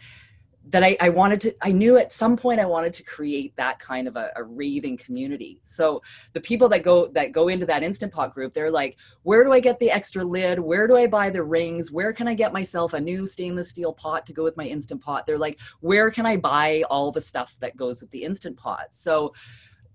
that 0.70 0.84
I, 0.84 0.98
I, 1.00 1.08
wanted 1.08 1.40
to 1.42 1.56
i 1.62 1.72
knew 1.72 1.98
at 1.98 2.12
some 2.12 2.36
point 2.36 2.60
i 2.60 2.66
wanted 2.66 2.92
to 2.94 3.04
create 3.04 3.56
that 3.56 3.80
kind 3.80 4.06
of 4.06 4.18
a, 4.18 4.32
a, 4.36 4.44
raving 4.44 4.98
community. 4.98 5.60
So 5.64 6.02
the 6.34 6.42
people 6.42 6.68
that 6.70 6.84
go 6.84 7.08
that 7.10 7.32
go 7.32 7.48
into 7.48 7.66
that 7.68 7.84
instant 7.84 8.12
pot 8.12 8.34
group 8.34 8.54
they're 8.54 8.72
like 8.72 8.98
where 9.24 9.44
do 9.46 9.54
i 9.54 9.60
get 9.60 9.80
the 9.80 9.92
extra 9.92 10.24
lid? 10.26 10.60
Where 10.60 10.88
do 10.88 10.98
i 10.98 11.08
buy 11.08 11.30
the 11.30 11.44
rings? 11.44 11.92
Where 11.92 12.12
can 12.12 12.28
i 12.28 12.34
get 12.34 12.52
myself 12.52 12.94
a 12.94 13.00
new 13.00 13.28
stainless 13.28 13.70
steel 13.70 13.94
pot 13.94 14.26
to 14.26 14.34
go 14.34 14.44
with 14.44 14.58
my 14.58 14.66
instant 14.66 15.02
pot? 15.02 15.26
They're 15.26 15.38
like 15.38 15.60
where 15.80 16.10
can 16.10 16.26
i 16.26 16.36
buy 16.36 16.84
all 16.90 17.12
the 17.12 17.22
stuff 17.22 17.56
that 17.60 17.78
goes 17.78 18.02
with 18.02 18.12
the 18.12 18.24
instant 18.24 18.58
pot? 18.58 18.88
So 18.90 19.34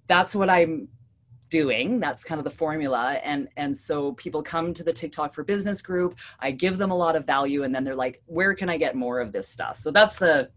that's 0.07 0.35
what 0.35 0.51
i'm 0.51 0.89
doing. 1.53 2.01
That's 2.01 2.25
kind 2.25 2.39
of 2.39 2.45
the 2.45 2.51
formula. 2.51 3.21
And 3.23 3.47
and 3.59 3.77
so 3.77 4.13
people 4.13 4.43
come 4.43 4.73
to 4.73 4.83
the 4.83 4.93
tiktok 4.93 5.35
for 5.35 5.45
business 5.45 5.83
group. 5.83 6.19
I 6.41 6.51
give 6.51 6.79
them 6.79 6.91
a 6.91 6.97
lot 6.97 7.15
of 7.15 7.27
value 7.27 7.63
and 7.65 7.75
then 7.75 7.85
they're 7.85 7.95
like 7.95 8.23
where 8.25 8.55
can 8.55 8.71
i 8.71 8.79
get 8.79 8.97
more 8.97 9.21
of 9.21 9.33
this 9.33 9.49
stuff? 9.49 9.77
So 9.77 9.91
that's 9.91 10.17
the 10.17 10.51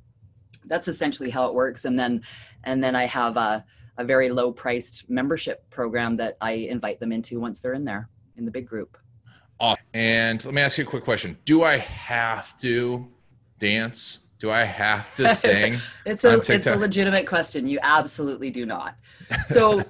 that's 0.67 0.87
essentially 0.87 1.29
how 1.29 1.47
it 1.47 1.53
works. 1.53 1.83
And 1.83 1.97
then 1.97 2.23
and 2.63 2.81
then 2.81 2.95
i 2.95 3.05
have 3.05 3.35
a, 3.35 3.65
a 3.97 4.05
very 4.05 4.29
low 4.29 4.53
priced 4.53 5.09
membership 5.09 5.69
program 5.69 6.15
that 6.15 6.37
i 6.39 6.51
invite 6.53 7.01
them 7.01 7.11
into 7.11 7.41
once 7.41 7.61
they're 7.61 7.73
in 7.73 7.83
there 7.83 8.09
in 8.37 8.45
the 8.45 8.51
big 8.51 8.65
group. 8.65 8.97
Awesome. 9.59 9.83
and 9.93 10.43
let 10.45 10.53
me 10.53 10.61
ask 10.61 10.77
you 10.77 10.85
a 10.85 10.87
quick 10.87 11.03
question. 11.03 11.37
Do 11.43 11.63
i 11.63 11.75
have 11.77 12.57
to 12.59 13.05
dance 13.59 14.24
do 14.39 14.49
i 14.49 14.63
have 14.63 15.13
to 15.13 15.29
sing 15.35 15.77
it's 16.05 16.23
a 16.23 16.37
it's 16.51 16.67
a 16.67 16.75
legitimate 16.75 17.27
question 17.27 17.67
you 17.67 17.79
absolutely 17.81 18.51
do 18.51 18.65
not 18.65 18.95
so 19.45 19.81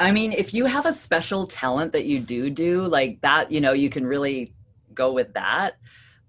i 0.00 0.10
mean 0.10 0.32
if 0.32 0.52
you 0.54 0.66
have 0.66 0.86
a 0.86 0.92
special 0.92 1.46
talent 1.46 1.92
that 1.92 2.04
you 2.04 2.18
do 2.18 2.50
do 2.50 2.86
like 2.86 3.20
that 3.20 3.50
you 3.50 3.60
know 3.60 3.72
you 3.72 3.88
can 3.88 4.06
really 4.06 4.52
go 4.94 5.12
with 5.12 5.32
that 5.34 5.76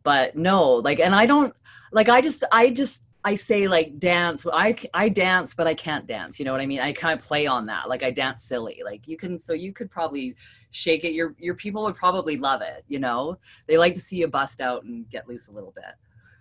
but 0.04 0.36
no 0.36 0.74
like 0.76 1.00
and 1.00 1.16
i 1.16 1.26
don't 1.26 1.54
like 1.92 2.10
i 2.10 2.22
just 2.22 2.44
i 2.52 2.70
just 2.70 3.04
I 3.26 3.34
say 3.34 3.68
like 3.68 3.98
dance. 3.98 4.46
I 4.46 4.76
I 4.94 5.10
dance, 5.10 5.56
but 5.56 5.66
I 5.66 5.74
can't 5.74 6.06
dance. 6.06 6.38
You 6.38 6.46
know 6.46 6.52
what 6.52 6.62
I 6.62 6.68
mean? 6.68 6.80
I 6.80 6.94
kind 6.94 7.18
of 7.18 7.26
play 7.26 7.48
on 7.48 7.66
that. 7.66 7.90
Like 7.90 8.04
I 8.04 8.12
dance 8.12 8.44
silly. 8.44 8.84
Like 8.86 9.08
you 9.08 9.18
can. 9.18 9.40
So 9.40 9.54
you 9.54 9.74
could 9.74 9.90
probably 9.90 10.36
shake 10.70 11.04
it. 11.04 11.14
Your 11.14 11.36
your 11.40 11.56
people 11.56 11.84
would 11.86 11.96
probably 11.96 12.38
love 12.38 12.62
it. 12.62 12.86
You 12.88 13.00
know, 13.00 13.40
they 13.66 13.80
like 13.80 13.96
to 13.96 14.00
see 14.00 14.18
you 14.18 14.28
bust 14.28 14.62
out 14.62 14.84
and 14.84 15.10
get 15.10 15.28
loose 15.28 15.48
a 15.48 15.52
little 15.52 15.72
bit, 15.72 15.96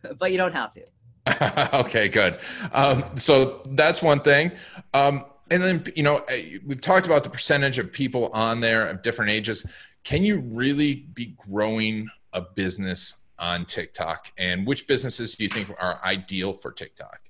but 0.19 0.33
you 0.33 0.39
don't 0.39 0.53
have 0.53 0.73
to. 0.75 0.85
okay, 1.81 2.09
good. 2.09 2.39
Um, 2.73 3.05
so 3.17 3.63
that's 3.73 4.03
one 4.03 4.21
thing. 4.21 4.53
Um, 4.93 5.25
and 5.51 5.63
then 5.63 5.85
you 5.97 6.03
know 6.03 6.25
we've 6.67 6.81
talked 6.81 7.07
about 7.07 7.23
the 7.25 7.31
percentage 7.31 7.79
of 7.79 7.93
people 7.93 8.29
on 8.33 8.61
there 8.61 8.89
of 8.89 9.03
different 9.03 9.31
ages. 9.31 9.67
Can 10.03 10.23
you 10.23 10.41
really 10.41 11.07
be 11.15 11.35
growing 11.49 12.09
a 12.33 12.43
business 12.43 13.29
on 13.39 13.65
TikTok? 13.65 14.33
And 14.37 14.67
which 14.67 14.87
businesses 14.87 15.35
do 15.35 15.45
you 15.45 15.49
think 15.49 15.71
are 15.79 16.01
ideal 16.05 16.53
for 16.53 16.73
TikTok? 16.73 17.21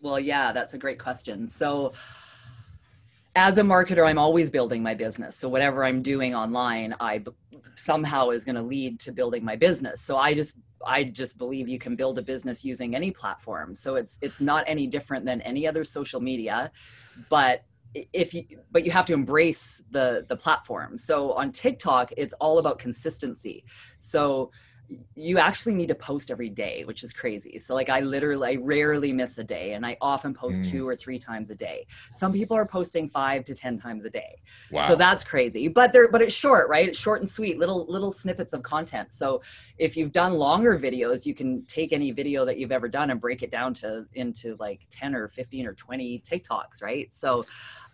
Well, 0.00 0.18
yeah, 0.18 0.52
that's 0.52 0.74
a 0.74 0.78
great 0.78 0.98
question. 0.98 1.46
So, 1.46 1.92
as 3.36 3.56
a 3.56 3.62
marketer, 3.62 4.06
I'm 4.06 4.18
always 4.18 4.50
building 4.50 4.82
my 4.82 4.94
business. 4.94 5.36
So, 5.36 5.48
whatever 5.48 5.84
I'm 5.84 6.02
doing 6.02 6.34
online, 6.34 6.94
I 6.98 7.18
b- 7.18 7.30
somehow 7.76 8.30
is 8.30 8.44
going 8.44 8.56
to 8.56 8.62
lead 8.62 8.98
to 9.00 9.12
building 9.12 9.44
my 9.44 9.54
business. 9.54 10.00
So, 10.00 10.16
I 10.16 10.34
just 10.34 10.56
I 10.86 11.04
just 11.04 11.38
believe 11.38 11.68
you 11.68 11.78
can 11.78 11.96
build 11.96 12.18
a 12.18 12.22
business 12.22 12.64
using 12.64 12.94
any 12.94 13.10
platform. 13.10 13.74
So 13.74 13.96
it's 13.96 14.18
it's 14.22 14.40
not 14.40 14.64
any 14.66 14.86
different 14.86 15.24
than 15.24 15.40
any 15.42 15.66
other 15.66 15.84
social 15.84 16.20
media, 16.20 16.72
but 17.28 17.64
if 17.94 18.32
you 18.32 18.44
but 18.70 18.84
you 18.84 18.90
have 18.90 19.06
to 19.06 19.12
embrace 19.12 19.82
the 19.90 20.24
the 20.28 20.36
platform. 20.36 20.98
So 20.98 21.32
on 21.32 21.52
TikTok, 21.52 22.12
it's 22.16 22.32
all 22.34 22.58
about 22.58 22.78
consistency. 22.78 23.64
So 23.98 24.50
you 25.14 25.38
actually 25.38 25.74
need 25.74 25.88
to 25.88 25.94
post 25.94 26.30
every 26.30 26.48
day, 26.48 26.84
which 26.84 27.02
is 27.02 27.12
crazy. 27.12 27.58
So 27.58 27.74
like 27.74 27.88
I 27.88 28.00
literally 28.00 28.56
I 28.56 28.60
rarely 28.62 29.12
miss 29.12 29.38
a 29.38 29.44
day 29.44 29.72
and 29.74 29.86
I 29.86 29.96
often 30.00 30.34
post 30.34 30.62
mm. 30.62 30.70
two 30.70 30.88
or 30.88 30.96
three 30.96 31.18
times 31.18 31.50
a 31.50 31.54
day. 31.54 31.86
Some 32.12 32.32
people 32.32 32.56
are 32.56 32.66
posting 32.66 33.08
5 33.08 33.44
to 33.44 33.54
10 33.54 33.78
times 33.78 34.04
a 34.04 34.10
day. 34.10 34.40
Wow. 34.70 34.88
So 34.88 34.96
that's 34.96 35.24
crazy. 35.24 35.68
But 35.68 35.92
they're 35.92 36.10
but 36.10 36.22
it's 36.22 36.34
short, 36.34 36.68
right? 36.68 36.88
It's 36.88 36.98
short 36.98 37.20
and 37.20 37.28
sweet, 37.28 37.58
little 37.58 37.86
little 37.86 38.10
snippets 38.10 38.52
of 38.52 38.62
content. 38.62 39.12
So 39.12 39.42
if 39.78 39.96
you've 39.96 40.12
done 40.12 40.34
longer 40.34 40.78
videos, 40.78 41.24
you 41.26 41.34
can 41.34 41.64
take 41.66 41.92
any 41.92 42.10
video 42.10 42.44
that 42.44 42.58
you've 42.58 42.72
ever 42.72 42.88
done 42.88 43.10
and 43.10 43.20
break 43.20 43.42
it 43.42 43.50
down 43.50 43.74
to 43.74 44.06
into 44.14 44.56
like 44.58 44.86
10 44.90 45.14
or 45.14 45.28
15 45.28 45.66
or 45.66 45.74
20 45.74 46.22
TikToks, 46.26 46.82
right? 46.82 47.12
So 47.12 47.46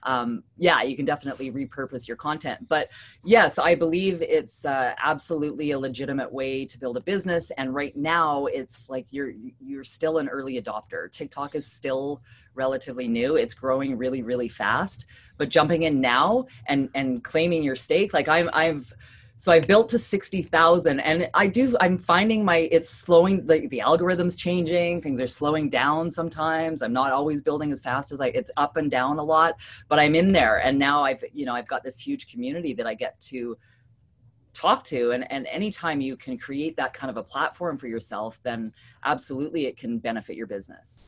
um, 0.04 0.44
yeah, 0.56 0.82
you 0.82 0.96
can 0.96 1.04
definitely 1.04 1.50
repurpose 1.50 2.06
your 2.06 2.16
content. 2.16 2.68
But 2.68 2.90
yes, 3.24 3.58
I 3.58 3.74
believe 3.74 4.22
it's 4.22 4.64
uh, 4.64 4.94
absolutely 5.02 5.72
a 5.72 5.78
legitimate 5.78 6.32
way 6.32 6.64
to 6.64 6.77
build 6.78 6.96
a 6.96 7.00
business. 7.00 7.50
And 7.52 7.74
right 7.74 7.96
now, 7.96 8.46
it's 8.46 8.88
like 8.88 9.06
you're 9.10 9.32
you're 9.60 9.84
still 9.84 10.18
an 10.18 10.28
early 10.28 10.60
adopter. 10.60 11.10
TikTok 11.10 11.54
is 11.54 11.66
still 11.66 12.22
relatively 12.54 13.08
new. 13.08 13.36
It's 13.36 13.54
growing 13.54 13.96
really, 13.96 14.22
really 14.22 14.48
fast. 14.48 15.06
But 15.36 15.48
jumping 15.48 15.82
in 15.84 16.00
now 16.00 16.46
and 16.66 16.88
and 16.94 17.22
claiming 17.22 17.62
your 17.62 17.76
stake, 17.76 18.12
like 18.12 18.28
I'm 18.28 18.50
I've 18.52 18.92
so 19.38 19.52
I've 19.52 19.68
built 19.68 19.88
to 19.90 20.00
60,000 20.00 20.98
and 20.98 21.30
I 21.32 21.46
do, 21.46 21.76
I'm 21.80 21.96
finding 21.96 22.44
my, 22.44 22.68
it's 22.72 22.90
slowing, 22.90 23.46
the, 23.46 23.68
the 23.68 23.80
algorithm's 23.80 24.34
changing, 24.34 25.00
things 25.00 25.20
are 25.20 25.28
slowing 25.28 25.70
down 25.70 26.10
sometimes. 26.10 26.82
I'm 26.82 26.92
not 26.92 27.12
always 27.12 27.40
building 27.40 27.70
as 27.70 27.80
fast 27.80 28.10
as 28.10 28.20
I, 28.20 28.26
it's 28.28 28.50
up 28.56 28.76
and 28.76 28.90
down 28.90 29.20
a 29.20 29.22
lot, 29.22 29.60
but 29.88 30.00
I'm 30.00 30.16
in 30.16 30.32
there. 30.32 30.56
And 30.56 30.76
now 30.76 31.04
I've, 31.04 31.22
you 31.32 31.46
know, 31.46 31.54
I've 31.54 31.68
got 31.68 31.84
this 31.84 32.00
huge 32.00 32.28
community 32.28 32.74
that 32.74 32.88
I 32.88 32.94
get 32.94 33.20
to 33.30 33.56
talk 34.58 34.84
to. 34.84 35.12
And, 35.12 35.30
and 35.30 35.46
anytime 35.46 36.00
you 36.00 36.16
can 36.16 36.36
create 36.36 36.76
that 36.76 36.92
kind 36.92 37.10
of 37.10 37.16
a 37.16 37.22
platform 37.22 37.78
for 37.78 37.86
yourself, 37.86 38.40
then 38.42 38.72
absolutely 39.04 39.66
it 39.66 39.76
can 39.76 39.98
benefit 39.98 40.36
your 40.36 40.46
business. 40.46 41.00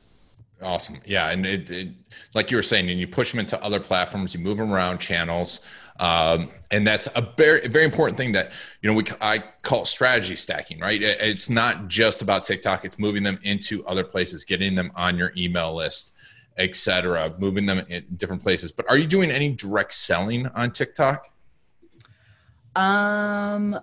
Awesome. 0.63 1.01
Yeah. 1.05 1.31
And 1.31 1.47
it, 1.47 1.71
it, 1.71 1.89
like 2.35 2.51
you 2.51 2.57
were 2.57 2.63
saying, 2.63 2.91
and 2.91 3.01
you 3.01 3.09
push 3.09 3.31
them 3.31 3.41
into 3.41 3.63
other 3.63 3.81
platforms, 3.81 4.35
you 4.35 4.41
move 4.41 4.59
them 4.59 4.73
around 4.73 4.99
channels. 4.99 5.65
Um, 5.99 6.51
and 6.71 6.87
that's 6.87 7.09
a 7.17 7.33
very, 7.37 7.67
very 7.67 7.85
important 7.85 8.17
thing 8.17 8.33
that, 8.33 8.53
you 8.83 8.91
know, 8.91 8.97
we, 8.97 9.05
I 9.21 9.43
call 9.63 9.85
strategy 9.85 10.37
stacking, 10.37 10.79
right? 10.79 11.03
It, 11.03 11.19
it's 11.21 11.51
not 11.51 11.89
just 11.89 12.23
about 12.23 12.45
TikTok. 12.45 12.85
It's 12.85 12.99
moving 12.99 13.23
them 13.23 13.39
into 13.43 13.85
other 13.87 14.05
places, 14.05 14.45
getting 14.45 14.75
them 14.75 14.93
on 14.95 15.17
your 15.17 15.33
email 15.37 15.75
list, 15.75 16.15
etc., 16.59 17.35
moving 17.39 17.67
them 17.67 17.81
in 17.89 18.05
different 18.17 18.43
places. 18.43 18.71
But 18.71 18.89
are 18.89 18.99
you 18.99 19.07
doing 19.07 19.31
any 19.31 19.51
direct 19.51 19.95
selling 19.95 20.47
on 20.49 20.71
TikTok? 20.71 21.27
Um, 22.77 23.79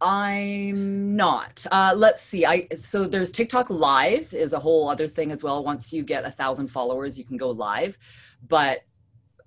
I'm 0.00 1.16
not. 1.16 1.66
Uh, 1.70 1.92
let's 1.96 2.22
see. 2.22 2.46
I 2.46 2.68
so 2.76 3.06
there's 3.06 3.32
TikTok 3.32 3.68
Live 3.70 4.32
is 4.32 4.52
a 4.52 4.58
whole 4.58 4.88
other 4.88 5.08
thing 5.08 5.32
as 5.32 5.42
well. 5.42 5.64
Once 5.64 5.92
you 5.92 6.02
get 6.04 6.24
a 6.24 6.30
thousand 6.30 6.68
followers, 6.68 7.18
you 7.18 7.24
can 7.24 7.36
go 7.36 7.50
live. 7.50 7.98
But 8.46 8.84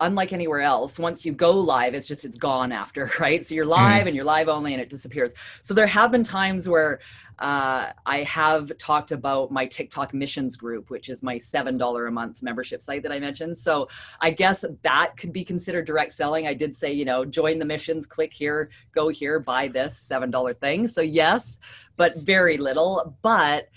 unlike 0.01 0.33
anywhere 0.33 0.61
else, 0.61 0.99
once 0.99 1.25
you 1.25 1.31
go 1.31 1.51
live, 1.51 1.93
it's 1.93 2.07
just 2.07 2.25
it's 2.25 2.37
gone 2.37 2.71
after, 2.71 3.09
right? 3.19 3.45
So 3.45 3.55
you're 3.55 3.65
live 3.65 3.99
mm-hmm. 3.99 4.07
and 4.07 4.15
you're 4.15 4.25
live 4.25 4.49
only, 4.49 4.73
and 4.73 4.81
it 4.81 4.89
disappears. 4.89 5.33
So 5.61 5.73
there 5.73 5.87
have 5.87 6.11
been 6.11 6.23
times 6.23 6.67
where 6.67 6.99
uh, 7.39 7.91
I 8.05 8.23
have 8.23 8.77
talked 8.77 9.11
about 9.11 9.51
my 9.51 9.65
TikTok 9.65 10.13
missions 10.13 10.55
group, 10.55 10.91
which 10.91 11.09
is 11.09 11.23
my 11.23 11.37
$7 11.37 12.07
a 12.07 12.11
month 12.11 12.43
membership 12.43 12.81
site 12.81 13.01
that 13.01 13.11
I 13.11 13.19
mentioned. 13.19 13.57
So 13.57 13.87
I 14.19 14.29
guess 14.29 14.63
that 14.83 15.17
could 15.17 15.33
be 15.33 15.43
considered 15.43 15.85
direct 15.85 16.11
selling. 16.11 16.45
I 16.45 16.53
did 16.53 16.75
say, 16.75 16.91
you 16.91 17.05
know, 17.05 17.25
join 17.25 17.57
the 17.57 17.65
missions, 17.65 18.05
click 18.05 18.31
here, 18.31 18.69
go 18.91 19.09
here, 19.09 19.39
buy 19.39 19.69
this 19.69 20.07
$7 20.07 20.55
thing. 20.57 20.87
So 20.87 21.01
yes, 21.01 21.57
but 21.97 22.17
very 22.17 22.57
little. 22.57 23.17
But 23.23 23.69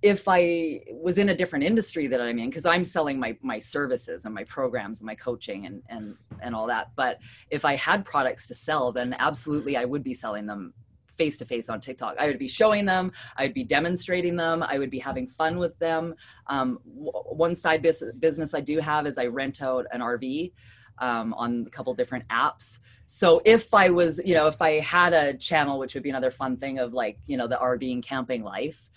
if 0.00 0.28
I 0.28 0.80
was 0.92 1.18
in 1.18 1.30
a 1.30 1.34
different 1.34 1.64
industry 1.64 2.06
that 2.06 2.20
I'm 2.20 2.38
in, 2.38 2.48
because 2.48 2.66
I'm 2.66 2.84
selling 2.84 3.18
my 3.18 3.36
my 3.42 3.58
services 3.58 4.24
and 4.24 4.34
my 4.34 4.44
programs 4.44 5.00
and 5.00 5.06
my 5.06 5.14
coaching 5.14 5.66
and 5.66 5.82
and 5.88 6.16
and 6.40 6.54
all 6.54 6.66
that. 6.68 6.92
But 6.96 7.18
if 7.50 7.64
I 7.64 7.74
had 7.76 8.04
products 8.04 8.46
to 8.48 8.54
sell, 8.54 8.92
then 8.92 9.16
absolutely 9.18 9.76
I 9.76 9.84
would 9.84 10.02
be 10.02 10.14
selling 10.14 10.46
them 10.46 10.72
face 11.18 11.36
to 11.38 11.44
face 11.44 11.68
on 11.68 11.80
TikTok. 11.80 12.14
I 12.18 12.28
would 12.28 12.38
be 12.38 12.48
showing 12.48 12.86
them, 12.86 13.10
I 13.36 13.42
would 13.42 13.54
be 13.54 13.64
demonstrating 13.64 14.36
them, 14.36 14.62
I 14.62 14.78
would 14.78 14.88
be 14.88 15.00
having 15.00 15.26
fun 15.26 15.58
with 15.58 15.76
them. 15.80 16.14
Um, 16.46 16.78
w- 16.86 17.10
one 17.10 17.56
side 17.56 17.82
bis- 17.82 18.04
business 18.20 18.54
I 18.54 18.60
do 18.60 18.78
have 18.78 19.04
is 19.04 19.18
I 19.18 19.26
rent 19.26 19.60
out 19.60 19.86
an 19.90 20.00
RV. 20.00 20.52
Um, 21.00 21.32
on 21.34 21.64
a 21.64 21.70
couple 21.70 21.94
different 21.94 22.26
apps. 22.26 22.80
So 23.06 23.40
if 23.44 23.72
I 23.72 23.88
was, 23.88 24.20
you 24.24 24.34
know, 24.34 24.48
if 24.48 24.60
I 24.60 24.80
had 24.80 25.12
a 25.12 25.36
channel, 25.36 25.78
which 25.78 25.94
would 25.94 26.02
be 26.02 26.10
another 26.10 26.32
fun 26.32 26.56
thing 26.56 26.80
of 26.80 26.92
like, 26.92 27.20
you 27.26 27.36
know, 27.36 27.46
the 27.46 27.54
RV 27.54 27.92
and 27.92 28.02
camping 28.02 28.42
life, 28.42 28.90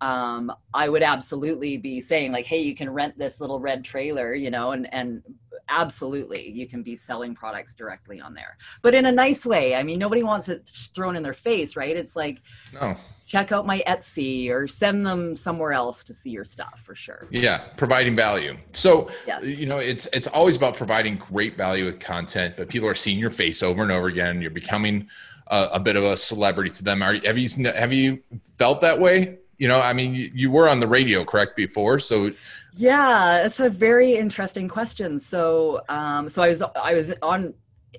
um, 0.00 0.52
I 0.74 0.88
would 0.88 1.02
absolutely 1.02 1.76
be 1.76 2.00
saying 2.00 2.32
like, 2.32 2.46
hey, 2.46 2.60
you 2.60 2.74
can 2.74 2.90
rent 2.90 3.18
this 3.18 3.40
little 3.40 3.60
red 3.60 3.84
trailer, 3.84 4.34
you 4.34 4.50
know, 4.50 4.72
and 4.72 4.92
and 4.92 5.22
absolutely, 5.68 6.48
you 6.50 6.66
can 6.66 6.82
be 6.82 6.96
selling 6.96 7.34
products 7.34 7.74
directly 7.74 8.20
on 8.20 8.34
there, 8.34 8.56
but 8.82 8.94
in 8.94 9.06
a 9.06 9.12
nice 9.12 9.44
way. 9.44 9.74
I 9.74 9.82
mean, 9.82 9.98
nobody 9.98 10.22
wants 10.22 10.48
it 10.48 10.68
thrown 10.94 11.16
in 11.16 11.22
their 11.22 11.34
face, 11.34 11.76
right? 11.76 11.94
It's 11.96 12.16
like, 12.16 12.40
no. 12.72 12.96
check 13.26 13.52
out 13.52 13.66
my 13.66 13.82
Etsy 13.86 14.50
or 14.50 14.66
send 14.66 15.04
them 15.04 15.36
somewhere 15.36 15.72
else 15.72 16.02
to 16.04 16.14
see 16.14 16.30
your 16.30 16.44
stuff 16.44 16.80
for 16.84 16.94
sure. 16.94 17.26
Yeah, 17.30 17.58
providing 17.76 18.16
value. 18.16 18.56
So, 18.72 19.10
Yes. 19.26 19.60
you 19.60 19.66
know, 19.66 19.78
it's 19.78 20.06
it's 20.12 20.28
always 20.28 20.56
about 20.56 20.74
providing 20.74 21.16
great 21.16 21.56
value 21.56 21.84
with 21.84 22.00
content, 22.00 22.54
but 22.56 22.68
people 22.68 22.88
are 22.88 22.94
seeing 22.94 23.18
your 23.18 23.30
face 23.30 23.62
over 23.62 23.82
and 23.82 23.92
over 23.92 24.06
again. 24.06 24.40
You're 24.40 24.50
becoming 24.50 25.08
a, 25.48 25.68
a 25.74 25.80
bit 25.80 25.96
of 25.96 26.04
a 26.04 26.16
celebrity 26.16 26.70
to 26.70 26.84
them. 26.84 27.02
Are 27.02 27.14
have 27.26 27.36
you 27.38 27.48
have 27.74 27.92
you 27.92 28.22
felt 28.56 28.80
that 28.80 28.98
way? 29.00 29.38
You 29.58 29.68
know, 29.68 29.80
I 29.80 29.92
mean, 29.92 30.14
you, 30.14 30.30
you 30.32 30.50
were 30.50 30.68
on 30.68 30.80
the 30.80 30.86
radio, 30.86 31.24
correct, 31.24 31.56
before, 31.56 31.98
so 31.98 32.30
Yeah, 32.72 33.44
it's 33.44 33.60
a 33.60 33.68
very 33.68 34.14
interesting 34.14 34.68
question. 34.68 35.18
So, 35.18 35.82
um, 35.88 36.28
so 36.28 36.42
I 36.42 36.48
was 36.48 36.62
I 36.62 36.94
was 36.94 37.12
on 37.22 37.54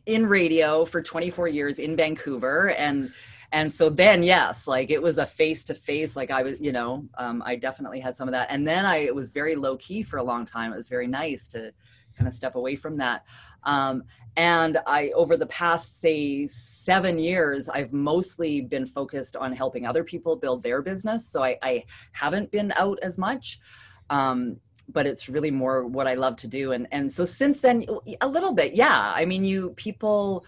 in 0.05 0.25
radio 0.25 0.85
for 0.85 1.01
24 1.01 1.47
years 1.49 1.79
in 1.79 1.95
Vancouver, 1.95 2.69
and 2.71 3.11
and 3.51 3.71
so 3.71 3.89
then 3.89 4.23
yes, 4.23 4.67
like 4.67 4.89
it 4.89 5.01
was 5.01 5.17
a 5.17 5.25
face 5.25 5.65
to 5.65 5.73
face. 5.73 6.15
Like 6.15 6.31
I 6.31 6.43
was, 6.43 6.55
you 6.59 6.71
know, 6.71 7.05
um, 7.17 7.43
I 7.45 7.55
definitely 7.55 7.99
had 7.99 8.15
some 8.15 8.27
of 8.27 8.31
that, 8.31 8.47
and 8.49 8.65
then 8.65 8.85
I 8.85 8.97
it 8.97 9.15
was 9.15 9.31
very 9.31 9.55
low 9.55 9.75
key 9.77 10.03
for 10.03 10.17
a 10.17 10.23
long 10.23 10.45
time. 10.45 10.71
It 10.71 10.77
was 10.77 10.87
very 10.87 11.07
nice 11.07 11.47
to 11.49 11.71
kind 12.19 12.27
of 12.27 12.33
step 12.33 12.55
away 12.55 12.75
from 12.75 12.97
that. 12.97 13.25
Um, 13.63 14.03
and 14.35 14.77
I, 14.85 15.09
over 15.15 15.35
the 15.37 15.47
past, 15.47 16.01
say, 16.01 16.45
seven 16.45 17.17
years, 17.17 17.69
I've 17.69 17.93
mostly 17.93 18.61
been 18.61 18.85
focused 18.85 19.35
on 19.35 19.53
helping 19.53 19.85
other 19.85 20.03
people 20.03 20.35
build 20.35 20.61
their 20.61 20.81
business. 20.81 21.21
So 21.27 21.43
I, 21.43 21.57
I 21.61 21.83
haven't 22.11 22.51
been 22.51 22.71
out 22.75 22.99
as 23.01 23.17
much. 23.17 23.59
Um, 24.09 24.57
but 24.91 25.05
it's 25.05 25.29
really 25.29 25.51
more 25.51 25.85
what 25.85 26.07
I 26.07 26.15
love 26.15 26.35
to 26.37 26.47
do. 26.47 26.71
And, 26.71 26.87
and 26.91 27.11
so 27.11 27.23
since 27.23 27.61
then, 27.61 27.85
a 28.21 28.27
little 28.27 28.53
bit, 28.53 28.73
yeah. 28.73 29.13
I 29.15 29.23
mean, 29.25 29.43
you 29.43 29.71
people, 29.75 30.45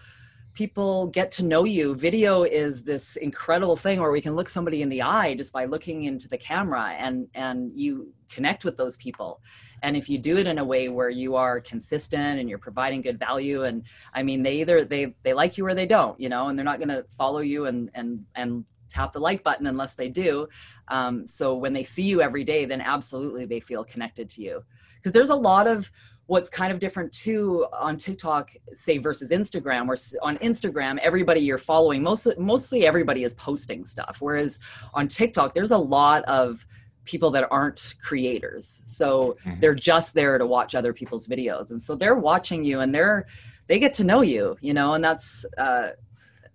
people 0.54 1.06
get 1.08 1.30
to 1.32 1.44
know 1.44 1.64
you. 1.64 1.94
Video 1.94 2.42
is 2.42 2.82
this 2.82 3.16
incredible 3.16 3.76
thing 3.76 4.00
where 4.00 4.12
we 4.12 4.20
can 4.20 4.34
look 4.34 4.48
somebody 4.48 4.82
in 4.82 4.88
the 4.88 5.02
eye 5.02 5.34
just 5.34 5.52
by 5.52 5.64
looking 5.64 6.04
into 6.04 6.28
the 6.28 6.36
camera 6.36 6.94
and, 6.98 7.28
and 7.34 7.72
you 7.74 8.12
connect 8.28 8.64
with 8.64 8.76
those 8.76 8.96
people. 8.96 9.40
And 9.82 9.96
if 9.96 10.08
you 10.08 10.18
do 10.18 10.38
it 10.38 10.46
in 10.46 10.58
a 10.58 10.64
way 10.64 10.88
where 10.88 11.10
you 11.10 11.36
are 11.36 11.60
consistent 11.60 12.38
and 12.38 12.48
you're 12.48 12.58
providing 12.58 13.02
good 13.02 13.18
value 13.18 13.64
and 13.64 13.84
i 14.14 14.22
mean 14.22 14.42
they 14.42 14.60
either 14.60 14.84
they 14.84 15.14
they 15.22 15.34
like 15.34 15.58
you 15.58 15.66
or 15.66 15.74
they 15.74 15.86
don't 15.86 16.18
you 16.20 16.28
know 16.28 16.48
and 16.48 16.56
they're 16.56 16.64
not 16.64 16.78
going 16.78 16.88
to 16.88 17.04
follow 17.16 17.40
you 17.40 17.66
and 17.66 17.90
and 17.94 18.24
and 18.34 18.64
tap 18.88 19.12
the 19.12 19.18
like 19.18 19.42
button 19.42 19.66
unless 19.66 19.94
they 19.94 20.08
do. 20.08 20.46
Um, 20.88 21.26
so 21.26 21.54
when 21.54 21.72
they 21.72 21.82
see 21.82 22.02
you 22.02 22.20
every 22.20 22.44
day 22.44 22.66
then 22.66 22.80
absolutely 22.80 23.46
they 23.46 23.60
feel 23.60 23.84
connected 23.84 24.28
to 24.30 24.42
you. 24.42 24.62
Because 24.96 25.12
there's 25.12 25.30
a 25.30 25.34
lot 25.34 25.66
of 25.66 25.90
what's 26.32 26.48
kind 26.48 26.72
of 26.72 26.78
different 26.78 27.12
too 27.12 27.66
on 27.78 27.94
TikTok, 27.98 28.54
say 28.72 28.96
versus 28.96 29.30
Instagram, 29.32 29.86
where 29.86 29.98
on 30.22 30.38
Instagram 30.38 30.96
everybody 31.00 31.40
you're 31.40 31.58
following, 31.58 32.02
mostly 32.02 32.34
mostly 32.38 32.86
everybody 32.86 33.22
is 33.22 33.34
posting 33.34 33.84
stuff, 33.84 34.16
whereas 34.20 34.58
on 34.94 35.06
TikTok 35.06 35.52
there's 35.52 35.72
a 35.72 35.76
lot 35.76 36.24
of 36.24 36.64
people 37.04 37.30
that 37.32 37.46
aren't 37.50 37.96
creators, 38.00 38.80
so 38.86 39.36
Mhm. 39.44 39.60
they're 39.60 39.74
just 39.74 40.14
there 40.14 40.38
to 40.38 40.46
watch 40.46 40.74
other 40.74 40.94
people's 40.94 41.28
videos, 41.28 41.70
and 41.70 41.82
so 41.82 41.94
they're 41.94 42.14
watching 42.30 42.64
you 42.64 42.80
and 42.80 42.94
they're 42.94 43.26
they 43.66 43.78
get 43.78 43.92
to 43.92 44.04
know 44.04 44.22
you, 44.22 44.56
you 44.62 44.72
know, 44.72 44.94
and 44.94 45.04
that's 45.04 45.44
uh, 45.58 45.88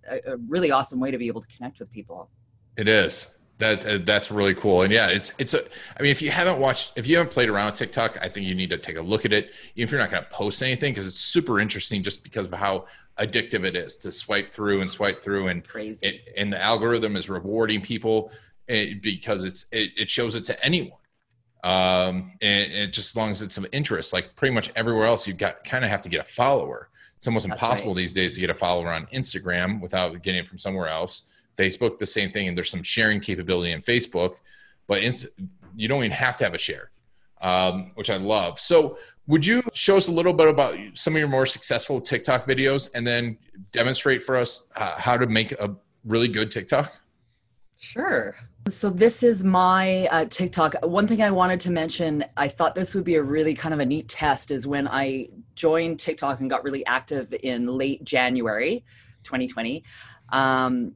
a, 0.09 0.33
a 0.33 0.37
really 0.47 0.71
awesome 0.71 0.99
way 0.99 1.11
to 1.11 1.19
be 1.19 1.27
able 1.27 1.41
to 1.41 1.47
connect 1.55 1.77
with 1.79 1.91
people. 1.91 2.29
It 2.77 2.87
is. 2.87 3.36
That 3.59 3.85
uh, 3.85 3.97
that's 4.03 4.29
really 4.29 4.53
cool. 4.53 4.83
And 4.83 4.93
yeah, 4.93 5.07
it's 5.07 5.33
it's 5.39 5.53
a. 5.55 5.61
I 5.99 6.03
mean, 6.03 6.11
if 6.11 6.21
you 6.21 6.29
haven't 6.29 6.59
watched, 6.59 6.93
if 6.95 7.07
you 7.07 7.17
haven't 7.17 7.31
played 7.31 7.49
around 7.49 7.71
with 7.71 7.75
TikTok, 7.79 8.17
I 8.21 8.29
think 8.29 8.45
you 8.45 8.53
need 8.53 8.69
to 8.69 8.77
take 8.77 8.97
a 8.97 9.01
look 9.01 9.25
at 9.25 9.33
it. 9.33 9.51
Even 9.75 9.85
if 9.85 9.91
you're 9.91 9.99
not 9.99 10.11
going 10.11 10.23
to 10.23 10.29
post 10.29 10.61
anything, 10.61 10.93
because 10.93 11.07
it's 11.07 11.19
super 11.19 11.59
interesting, 11.59 12.03
just 12.03 12.23
because 12.23 12.47
of 12.47 12.53
how 12.53 12.85
addictive 13.17 13.65
it 13.65 13.75
is 13.75 13.97
to 13.97 14.11
swipe 14.11 14.51
through 14.51 14.81
and 14.81 14.91
swipe 14.91 15.23
through, 15.23 15.47
and 15.47 15.67
Crazy. 15.67 16.05
it 16.05 16.33
and 16.37 16.53
the 16.53 16.61
algorithm 16.61 17.15
is 17.15 17.29
rewarding 17.29 17.81
people 17.81 18.31
eh, 18.69 18.93
because 19.01 19.43
it's 19.43 19.67
it, 19.71 19.91
it 19.97 20.09
shows 20.09 20.35
it 20.35 20.45
to 20.45 20.65
anyone. 20.65 20.99
Um, 21.63 22.33
and 22.41 22.71
it 22.71 22.93
just 22.93 23.13
as 23.13 23.15
long 23.15 23.31
as 23.31 23.41
it's 23.41 23.57
of 23.57 23.65
interest, 23.71 24.13
like 24.13 24.35
pretty 24.35 24.53
much 24.53 24.71
everywhere 24.75 25.07
else, 25.07 25.27
you 25.27 25.33
got 25.33 25.63
kind 25.63 25.83
of 25.83 25.89
have 25.89 26.01
to 26.01 26.09
get 26.09 26.21
a 26.21 26.29
follower. 26.31 26.89
It's 27.17 27.25
almost 27.25 27.47
That's 27.47 27.59
impossible 27.59 27.93
right. 27.93 27.97
these 27.97 28.13
days 28.13 28.35
to 28.35 28.41
get 28.41 28.51
a 28.51 28.53
follower 28.53 28.89
on 28.89 29.07
Instagram 29.07 29.81
without 29.81 30.21
getting 30.21 30.41
it 30.41 30.47
from 30.47 30.59
somewhere 30.59 30.87
else. 30.87 31.31
Facebook, 31.57 31.97
the 31.97 32.05
same 32.05 32.29
thing, 32.29 32.47
and 32.47 32.55
there's 32.55 32.69
some 32.69 32.83
sharing 32.83 33.19
capability 33.19 33.71
in 33.71 33.81
Facebook, 33.81 34.35
but 34.87 35.01
you 35.75 35.87
don't 35.87 36.03
even 36.03 36.11
have 36.11 36.37
to 36.37 36.43
have 36.45 36.53
a 36.53 36.57
share, 36.57 36.91
um, 37.41 37.91
which 37.95 38.09
I 38.09 38.17
love. 38.17 38.59
So, 38.59 38.97
would 39.27 39.45
you 39.45 39.61
show 39.73 39.97
us 39.97 40.07
a 40.07 40.11
little 40.11 40.31
bit 40.31 40.47
about 40.47 40.77
some 40.93 41.13
of 41.13 41.19
your 41.19 41.27
more 41.27 41.45
successful 41.45 41.99
TikTok 41.99 42.45
videos, 42.45 42.89
and 42.95 43.05
then 43.05 43.37
demonstrate 43.73 44.23
for 44.23 44.37
us 44.37 44.69
uh, 44.77 44.97
how 44.97 45.17
to 45.17 45.27
make 45.27 45.51
a 45.53 45.75
really 46.05 46.29
good 46.29 46.49
TikTok? 46.49 46.93
Sure. 47.77 48.35
So 48.69 48.89
this 48.89 49.23
is 49.23 49.43
my 49.43 50.07
uh, 50.07 50.25
TikTok. 50.25 50.75
One 50.83 51.07
thing 51.07 51.21
I 51.21 51.31
wanted 51.31 51.59
to 51.61 51.71
mention, 51.71 52.25
I 52.35 52.47
thought 52.47 52.75
this 52.75 52.95
would 52.95 53.05
be 53.05 53.15
a 53.15 53.23
really 53.23 53.53
kind 53.53 53.73
of 53.73 53.79
a 53.79 53.85
neat 53.85 54.09
test, 54.09 54.51
is 54.51 54.67
when 54.67 54.87
I 54.87 55.29
joined 55.55 55.99
TikTok 55.99 56.41
and 56.41 56.49
got 56.49 56.63
really 56.63 56.85
active 56.85 57.33
in 57.43 57.67
late 57.67 58.03
January, 58.03 58.83
2020. 59.23 59.83
Um, 60.29 60.95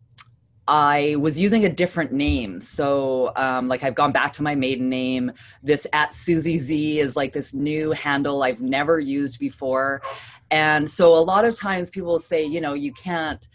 I 0.68 1.16
was 1.20 1.40
using 1.40 1.66
a 1.66 1.70
different 1.70 2.12
name. 2.12 2.62
So, 2.62 3.32
um, 3.36 3.68
like, 3.68 3.84
I've 3.84 3.96
gone 3.96 4.12
back 4.12 4.32
to 4.34 4.44
my 4.44 4.56
maiden 4.56 4.90
name. 4.90 5.32
This 5.64 5.88
at 5.92 6.14
Susie 6.14 6.58
Z 6.58 7.00
is 7.00 7.16
like 7.16 7.34
this 7.34 7.54
new 7.54 7.92
handle 7.92 8.44
I've 8.44 8.62
never 8.62 9.00
used 9.00 9.40
before. 9.40 10.02
And 10.52 10.90
so, 10.90 11.14
a 11.16 11.20
lot 11.20 11.46
of 11.46 11.56
times 11.56 11.90
people 11.90 12.20
say, 12.20 12.46
you 12.46 12.62
know, 12.62 12.74
you 12.74 12.94
can't 12.94 13.48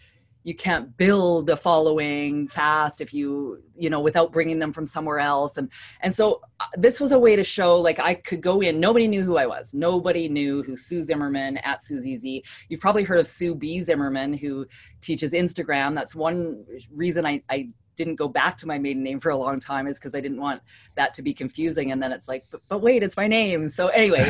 you 0.47 0.55
can't 0.55 0.95
build 0.95 1.49
a 1.49 1.57
following 1.57 2.47
fast 2.47 3.01
if 3.01 3.13
you 3.13 3.61
you 3.75 3.89
know 3.89 3.99
without 3.99 4.31
bringing 4.31 4.59
them 4.59 4.71
from 4.71 4.85
somewhere 4.85 5.19
else. 5.19 5.57
And 5.57 5.69
and 5.99 6.15
so 6.15 6.39
uh, 6.61 6.65
this 6.77 7.01
was 7.01 7.11
a 7.11 7.19
way 7.19 7.35
to 7.35 7.43
show 7.43 7.75
like 7.81 7.99
i 7.99 8.15
could 8.15 8.39
go 8.39 8.61
in 8.61 8.79
nobody 8.79 9.09
knew 9.09 9.23
who 9.23 9.35
i 9.35 9.45
was. 9.45 9.73
Nobody 9.73 10.29
knew 10.29 10.63
who 10.63 10.77
sue 10.77 11.01
zimmerman 11.01 11.57
at 11.57 11.81
susie 11.81 12.15
z. 12.15 12.45
You've 12.69 12.79
probably 12.79 13.03
heard 13.03 13.19
of 13.19 13.27
sue 13.27 13.55
b 13.55 13.81
zimmerman 13.81 14.31
who 14.31 14.65
teaches 15.01 15.33
instagram. 15.33 15.93
That's 15.93 16.15
one 16.15 16.63
reason 16.95 17.25
i 17.25 17.43
i 17.49 17.67
didn't 17.97 18.15
go 18.15 18.27
back 18.27 18.55
to 18.55 18.65
my 18.65 18.79
maiden 18.79 19.03
name 19.03 19.19
for 19.19 19.29
a 19.29 19.35
long 19.35 19.59
time 19.59 19.87
is 19.87 19.99
because 19.99 20.15
i 20.15 20.21
didn't 20.21 20.39
want 20.39 20.61
that 20.95 21.13
to 21.13 21.21
be 21.21 21.33
confusing 21.33 21.91
and 21.91 22.01
then 22.01 22.11
it's 22.11 22.27
like 22.27 22.45
but, 22.49 22.61
but 22.69 22.79
wait 22.79 23.03
it's 23.03 23.17
my 23.17 23.27
name 23.27 23.67
so 23.67 23.87
anyway 23.89 24.23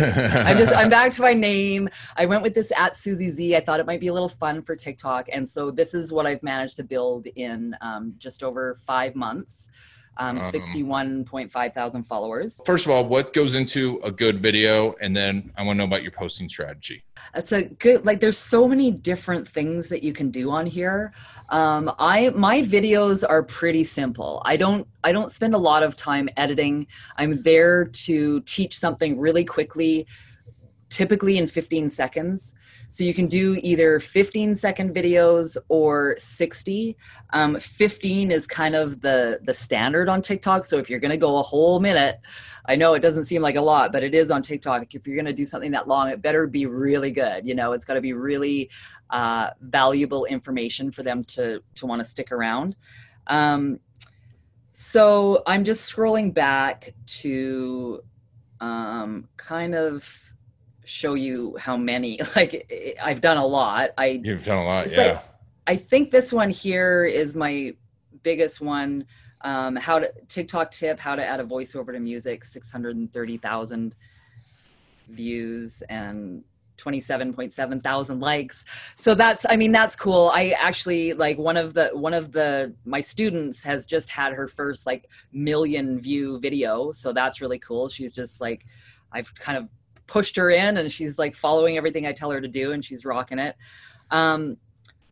i'm 0.46 0.58
just 0.58 0.76
i'm 0.76 0.90
back 0.90 1.12
to 1.12 1.22
my 1.22 1.34
name 1.34 1.90
I 2.16 2.26
went 2.26 2.44
with 2.44 2.54
this 2.54 2.72
at 2.76 2.96
Susie 2.96 3.30
Z. 3.30 3.56
I 3.56 3.60
thought 3.60 3.80
it 3.80 3.86
might 3.86 4.00
be 4.00 4.08
a 4.08 4.14
little 4.14 4.30
fun 4.30 4.62
for 4.62 4.76
TikTok. 4.76 5.28
And 5.32 5.48
so 5.48 5.72
this 5.72 5.94
is 5.94 6.12
what 6.12 6.26
I've 6.26 6.44
managed 6.44 6.78
to 6.78 6.84
build 6.84 7.28
in 7.36 7.76
um, 7.82 8.14
just 8.18 8.44
over 8.44 8.76
five 8.86 9.16
months. 9.16 9.70
Um, 10.18 10.38
Awesome. 10.38 10.62
61.5 10.62 11.74
thousand 11.74 12.04
followers. 12.04 12.60
First 12.66 12.86
of 12.86 12.92
all, 12.92 13.08
what 13.08 13.34
goes 13.34 13.56
into 13.56 14.00
a 14.04 14.12
good 14.12 14.42
video, 14.42 14.94
and 15.02 15.16
then 15.16 15.52
I 15.58 15.64
want 15.64 15.78
to 15.78 15.80
know 15.80 15.84
about 15.86 16.04
your 16.04 16.12
posting 16.12 16.50
strategy. 16.50 17.04
It's 17.36 17.52
a 17.52 17.64
good, 17.64 18.06
like, 18.06 18.20
there's 18.20 18.38
so 18.38 18.68
many 18.68 18.90
different 18.92 19.48
things 19.48 19.90
that 19.90 20.04
you 20.04 20.14
can 20.14 20.32
do 20.32 20.50
on 20.50 20.66
here. 20.66 21.14
Um, 21.50 21.92
I, 22.00 22.30
my 22.30 22.62
videos 22.62 23.24
are 23.28 23.44
pretty 23.44 23.84
simple. 23.84 24.42
I 24.46 24.58
don't, 24.58 24.88
I 25.04 25.12
don't 25.12 25.32
spend 25.32 25.54
a 25.54 25.58
lot 25.58 25.84
of 25.84 25.96
time 25.96 26.30
editing. 26.38 26.88
I'm 27.18 27.42
there 27.42 27.86
to 27.86 28.42
teach 28.42 28.78
something 28.78 29.20
really 29.20 29.46
quickly, 29.46 30.08
typically 30.89 31.38
in 31.38 31.47
15 31.47 31.89
seconds. 31.89 32.56
So 32.88 33.04
you 33.04 33.13
can 33.13 33.28
do 33.28 33.60
either 33.62 34.00
15 34.00 34.56
second 34.56 34.95
videos 34.95 35.58
or 35.67 36.15
60. 36.17 36.95
Um, 37.32 37.60
15 37.60 38.32
is 38.32 38.47
kind 38.47 38.76
of 38.76 39.02
the 39.02 39.39
the 39.43 39.54
standard 39.54 40.08
on 40.08 40.21
TikTok. 40.21 40.65
So 40.65 40.78
if 40.78 40.89
you're 40.89 41.00
going 41.00 41.12
to 41.12 41.17
go 41.17 41.38
a 41.38 41.43
whole 41.43 41.80
minute, 41.80 42.19
I 42.65 42.76
know 42.76 42.93
it 42.93 43.02
doesn't 43.02 43.26
seem 43.26 43.41
like 43.41 43.56
a 43.56 43.62
lot, 43.62 43.91
but 43.91 44.04
it 44.04 44.13
is 44.13 44.32
on 44.32 44.41
TikTok. 44.41 44.93
If 44.93 45.08
you're 45.08 45.15
going 45.15 45.26
to 45.26 45.34
do 45.34 45.45
something 45.45 45.71
that 45.71 45.88
long, 45.88 46.10
it 46.10 46.21
better 46.21 46.47
be 46.47 46.65
really 46.65 47.12
good. 47.12 47.47
You 47.47 47.56
know, 47.56 47.73
it's 47.73 47.86
got 47.86 47.95
to 47.95 48.02
be 48.02 48.13
really 48.13 48.69
uh, 49.10 49.52
valuable 49.62 50.26
information 50.26 50.91
for 50.91 51.04
them 51.04 51.23
to 51.26 51.62
to 51.76 51.86
want 51.86 52.00
to 52.00 52.04
stick 52.04 52.32
around. 52.32 52.76
Um, 53.28 53.80
so 54.71 55.43
I'm 55.47 55.63
just 55.63 55.91
scrolling 55.91 56.34
back 56.34 56.93
to 57.21 58.04
um, 58.60 59.28
kind 59.38 59.76
of 59.76 60.27
show 60.88 61.13
you 61.13 61.56
how 61.60 61.78
many. 61.78 62.19
Like 62.36 62.95
I've 63.04 63.21
done 63.21 63.38
a 63.38 63.45
lot. 63.45 63.91
I 63.97 64.21
You've 64.23 64.43
done 64.45 64.58
a 64.60 64.65
lot, 64.65 64.89
yeah. 64.91 64.97
like- 64.97 65.23
I 65.67 65.76
think 65.76 66.12
this 66.12 66.32
one 66.32 66.50
here 66.50 67.04
is 67.06 67.36
my 67.36 67.73
biggest 68.23 68.62
one. 68.62 69.06
Um, 69.41 69.76
how 69.76 70.00
to 70.00 70.12
TikTok 70.28 70.71
tip: 70.71 71.00
how 71.00 71.15
to 71.15 71.26
add 71.26 71.39
a 71.39 71.43
voiceover 71.43 71.91
to 71.91 72.00
music. 72.00 72.43
Six 72.45 72.71
hundred 72.71 72.95
and 72.95 73.12
thirty 73.12 73.38
thousand 73.38 73.95
views 75.10 75.84
and 75.89 76.43
twenty-seven 76.78 77.34
point 77.34 77.52
seven 77.54 77.82
thousand 77.82 78.19
likes. 78.19 78.63
So 78.95 79.13
that's, 79.13 79.45
I 79.50 79.58
mean, 79.58 79.71
that's 79.71 79.95
cool. 79.95 80.32
I 80.34 80.50
actually 80.58 81.13
like 81.13 81.38
one 81.38 81.58
of 81.58 81.73
the 81.73 81.89
one 81.89 82.13
of 82.13 82.32
the 82.32 82.73
my 82.86 83.02
students 83.02 83.63
has 83.63 83.86
just 83.86 84.10
had 84.10 84.34
her 84.34 84.47
first 84.47 84.86
like 84.86 85.10
million 85.34 86.00
view 86.00 86.39
video. 86.39 86.91
So 86.93 87.12
that's 87.13 87.41
really 87.41 87.60
cool. 87.60 87.89
She's 87.89 88.13
just 88.13 88.39
like, 88.41 88.65
I've 89.12 89.34
kind 89.36 89.58
of 89.58 89.67
pushed 90.08 90.36
her 90.36 90.50
in 90.50 90.78
and 90.78 90.91
she's 90.91 91.20
like 91.20 91.36
following 91.36 91.78
everything 91.78 92.06
I 92.06 92.13
tell 92.13 92.32
her 92.32 92.41
to 92.41 92.48
do 92.48 92.72
and 92.72 92.84
she's 92.84 93.06
rocking 93.06 93.39
it. 93.39 93.56
Um, 94.12 94.58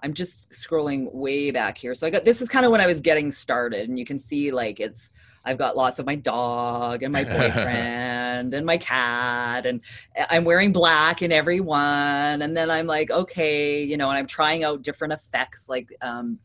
I'm 0.05 0.13
just 0.13 0.51
scrolling 0.51 1.11
way 1.13 1.49
back 1.49 1.77
here. 1.77 1.95
So 1.95 2.05
I 2.05 2.11
got 2.11 2.23
this 2.23 2.41
is 2.41 2.47
kind 2.47 2.65
of 2.65 2.71
when 2.71 2.79
I 2.79 2.85
was 2.85 3.01
getting 3.01 3.31
started, 3.31 3.89
and 3.89 3.97
you 3.97 4.05
can 4.05 4.19
see 4.19 4.51
like 4.51 4.79
it's 4.79 5.09
I've 5.43 5.57
got 5.57 5.75
lots 5.75 5.97
of 5.97 6.05
my 6.05 6.15
dog 6.15 7.01
and 7.01 7.11
my 7.11 7.23
boyfriend 7.37 8.53
and 8.53 8.65
my 8.65 8.77
cat, 8.77 9.65
and 9.65 9.81
I'm 10.29 10.43
wearing 10.43 10.71
black 10.71 11.23
in 11.23 11.31
every 11.31 11.59
one. 11.59 12.41
And 12.43 12.55
then 12.55 12.69
I'm 12.69 12.85
like, 12.85 13.09
okay, 13.09 13.83
you 13.83 13.97
know, 13.97 14.09
and 14.09 14.17
I'm 14.17 14.27
trying 14.27 14.63
out 14.63 14.83
different 14.83 15.13
effects. 15.13 15.69
Like 15.69 15.91
um, 16.01 16.37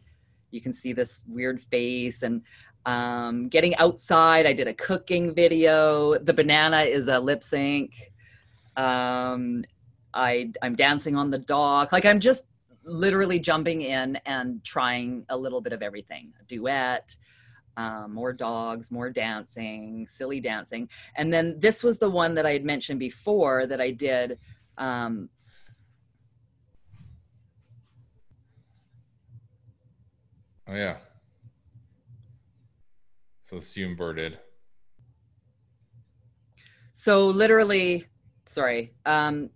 you 0.50 0.62
can 0.62 0.72
see 0.72 0.94
this 0.94 1.24
weird 1.28 1.60
face 1.60 2.22
and 2.22 2.40
um, 2.86 3.48
getting 3.48 3.76
outside. 3.76 4.46
I 4.46 4.54
did 4.54 4.68
a 4.68 4.74
cooking 4.74 5.34
video. 5.34 6.16
The 6.18 6.32
banana 6.32 6.82
is 6.82 7.08
a 7.08 7.18
lip 7.18 7.42
sync. 7.42 8.09
Um, 8.76 9.64
I 10.12 10.52
I'm 10.62 10.74
dancing 10.74 11.16
on 11.16 11.30
the 11.30 11.38
dock. 11.38 11.92
Like 11.92 12.04
I'm 12.04 12.20
just 12.20 12.44
literally 12.84 13.38
jumping 13.38 13.82
in 13.82 14.16
and 14.26 14.64
trying 14.64 15.24
a 15.28 15.36
little 15.36 15.60
bit 15.60 15.72
of 15.72 15.82
everything. 15.82 16.32
A 16.40 16.44
duet, 16.44 17.16
um, 17.76 18.14
more 18.14 18.32
dogs, 18.32 18.90
more 18.90 19.10
dancing, 19.10 20.06
silly 20.08 20.40
dancing. 20.40 20.88
And 21.16 21.32
then 21.32 21.56
this 21.58 21.82
was 21.82 21.98
the 21.98 22.10
one 22.10 22.34
that 22.34 22.46
I 22.46 22.52
had 22.52 22.64
mentioned 22.64 22.98
before 22.98 23.66
that 23.66 23.80
I 23.80 23.90
did. 23.90 24.38
Um, 24.78 25.28
oh 30.68 30.74
yeah. 30.74 30.96
So 33.42 33.60
Sue 33.60 33.96
birded. 33.96 34.38
So 36.92 37.26
literally, 37.26 38.06
sorry, 38.50 38.92
um, 39.06 39.48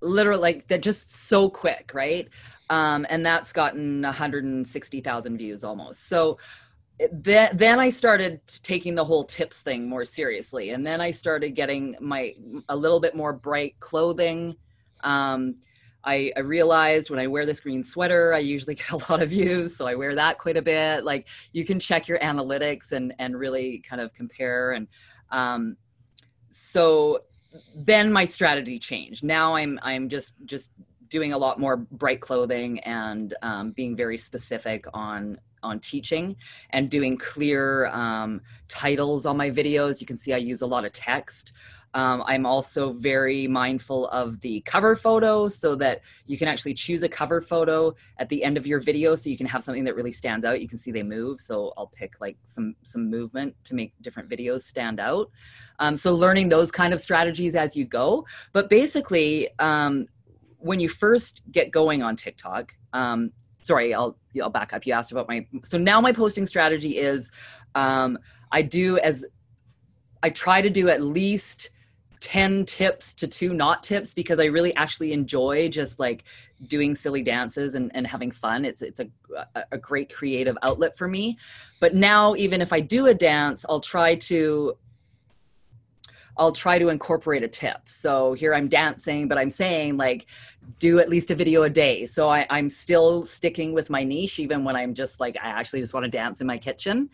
literally 0.00 0.40
like 0.40 0.66
that 0.68 0.80
just 0.80 1.12
so 1.28 1.50
quick, 1.50 1.90
right? 1.94 2.28
Um, 2.70 3.04
and 3.10 3.26
that's 3.26 3.52
gotten 3.52 4.02
160,000 4.02 5.36
views 5.36 5.64
almost. 5.64 6.08
So 6.08 6.38
then, 7.12 7.56
then 7.56 7.80
I 7.80 7.88
started 7.88 8.40
taking 8.62 8.94
the 8.94 9.04
whole 9.04 9.24
tips 9.24 9.60
thing 9.62 9.88
more 9.88 10.04
seriously, 10.04 10.70
and 10.70 10.86
then 10.86 11.00
I 11.00 11.10
started 11.10 11.50
getting 11.50 11.96
my 12.00 12.34
a 12.68 12.76
little 12.76 13.00
bit 13.00 13.16
more 13.16 13.32
bright 13.32 13.78
clothing. 13.80 14.54
Um, 15.00 15.56
I, 16.04 16.32
I, 16.36 16.40
realized 16.40 17.10
when 17.10 17.18
I 17.18 17.26
wear 17.26 17.44
this 17.44 17.60
green 17.60 17.82
sweater, 17.82 18.32
I 18.32 18.38
usually 18.38 18.74
get 18.76 18.90
a 18.90 19.12
lot 19.12 19.22
of 19.22 19.30
views. 19.30 19.76
So 19.76 19.86
I 19.86 19.96
wear 19.96 20.14
that 20.14 20.38
quite 20.38 20.56
a 20.56 20.62
bit. 20.62 21.04
Like 21.04 21.28
you 21.52 21.64
can 21.64 21.80
check 21.80 22.08
your 22.08 22.18
analytics 22.20 22.92
and, 22.92 23.12
and 23.18 23.36
really 23.36 23.80
kind 23.80 24.00
of 24.00 24.14
compare. 24.14 24.72
And 24.72 24.88
um, 25.30 25.76
so 26.50 27.20
then 27.74 28.12
my 28.12 28.24
strategy 28.24 28.78
changed. 28.78 29.24
Now 29.24 29.54
I'm, 29.54 29.78
I'm 29.82 30.08
just, 30.08 30.34
just 30.44 30.72
doing 31.08 31.32
a 31.32 31.38
lot 31.38 31.58
more 31.58 31.76
bright 31.76 32.20
clothing 32.20 32.80
and 32.80 33.34
um, 33.42 33.70
being 33.72 33.96
very 33.96 34.16
specific 34.16 34.86
on 34.92 35.38
on 35.62 35.80
teaching 35.80 36.36
and 36.70 36.88
doing 36.88 37.16
clear 37.16 37.86
um, 37.86 38.40
titles 38.68 39.26
on 39.26 39.36
my 39.36 39.50
videos. 39.50 40.00
You 40.00 40.06
can 40.06 40.16
see 40.16 40.32
I 40.32 40.36
use 40.36 40.62
a 40.62 40.66
lot 40.66 40.84
of 40.84 40.92
text. 40.92 41.52
Um, 41.96 42.22
I'm 42.26 42.44
also 42.44 42.92
very 42.92 43.46
mindful 43.46 44.08
of 44.08 44.38
the 44.40 44.60
cover 44.66 44.94
photo 44.94 45.48
so 45.48 45.74
that 45.76 46.02
you 46.26 46.36
can 46.36 46.46
actually 46.46 46.74
choose 46.74 47.02
a 47.02 47.08
cover 47.08 47.40
photo 47.40 47.94
at 48.18 48.28
the 48.28 48.44
end 48.44 48.58
of 48.58 48.66
your 48.66 48.80
video 48.80 49.14
so 49.14 49.30
you 49.30 49.36
can 49.38 49.46
have 49.46 49.62
something 49.62 49.82
that 49.84 49.96
really 49.96 50.12
stands 50.12 50.44
out. 50.44 50.60
You 50.60 50.68
can 50.68 50.76
see 50.76 50.92
they 50.92 51.02
move. 51.02 51.40
So 51.40 51.72
I'll 51.78 51.86
pick 51.86 52.20
like 52.20 52.36
some, 52.42 52.76
some 52.82 53.08
movement 53.08 53.56
to 53.64 53.74
make 53.74 53.94
different 54.02 54.28
videos 54.28 54.60
stand 54.60 55.00
out. 55.00 55.30
Um, 55.78 55.96
so 55.96 56.14
learning 56.14 56.50
those 56.50 56.70
kind 56.70 56.92
of 56.92 57.00
strategies 57.00 57.56
as 57.56 57.74
you 57.74 57.86
go. 57.86 58.26
But 58.52 58.68
basically, 58.68 59.48
um, 59.58 60.06
when 60.58 60.80
you 60.80 60.90
first 60.90 61.44
get 61.50 61.70
going 61.70 62.02
on 62.02 62.14
TikTok, 62.14 62.76
um, 62.92 63.30
sorry, 63.62 63.94
I'll 63.94 64.18
I'll 64.42 64.50
back 64.50 64.74
up. 64.74 64.84
You 64.84 64.92
asked 64.92 65.12
about 65.12 65.28
my 65.28 65.46
so 65.64 65.78
now 65.78 66.02
my 66.02 66.12
posting 66.12 66.44
strategy 66.44 66.98
is 66.98 67.32
um, 67.74 68.18
I 68.52 68.60
do 68.60 68.98
as 68.98 69.24
I 70.22 70.28
try 70.28 70.60
to 70.60 70.68
do 70.68 70.90
at 70.90 71.00
least 71.00 71.70
10 72.20 72.64
tips 72.64 73.14
to 73.14 73.26
two 73.26 73.54
not 73.54 73.82
tips 73.82 74.14
because 74.14 74.40
I 74.40 74.46
really 74.46 74.74
actually 74.76 75.12
enjoy 75.12 75.68
just 75.68 75.98
like 75.98 76.24
doing 76.66 76.94
silly 76.94 77.22
dances 77.22 77.74
and, 77.74 77.90
and 77.94 78.06
having 78.06 78.30
fun. 78.30 78.64
It's 78.64 78.82
it's 78.82 79.00
a, 79.00 79.08
a 79.72 79.78
great 79.78 80.12
creative 80.12 80.56
outlet 80.62 80.96
for 80.96 81.08
me. 81.08 81.38
But 81.80 81.94
now 81.94 82.34
even 82.36 82.60
if 82.60 82.72
I 82.72 82.80
do 82.80 83.06
a 83.06 83.14
dance, 83.14 83.64
I'll 83.68 83.80
try 83.80 84.14
to 84.16 84.76
I'll 86.38 86.52
try 86.52 86.78
to 86.78 86.88
incorporate 86.88 87.42
a 87.42 87.48
tip. 87.48 87.80
So 87.86 88.34
here 88.34 88.54
I'm 88.54 88.68
dancing, 88.68 89.26
but 89.26 89.38
I'm 89.38 89.50
saying 89.50 89.96
like 89.96 90.26
do 90.78 90.98
at 90.98 91.08
least 91.08 91.30
a 91.30 91.34
video 91.34 91.62
a 91.62 91.70
day. 91.70 92.06
So 92.06 92.28
I, 92.28 92.46
I'm 92.50 92.68
still 92.68 93.22
sticking 93.22 93.72
with 93.72 93.88
my 93.88 94.04
niche, 94.04 94.38
even 94.38 94.64
when 94.64 94.76
I'm 94.76 94.94
just 94.94 95.20
like, 95.20 95.36
I 95.42 95.48
actually 95.48 95.80
just 95.80 95.94
want 95.94 96.04
to 96.04 96.10
dance 96.10 96.40
in 96.40 96.46
my 96.46 96.58
kitchen. 96.58 97.08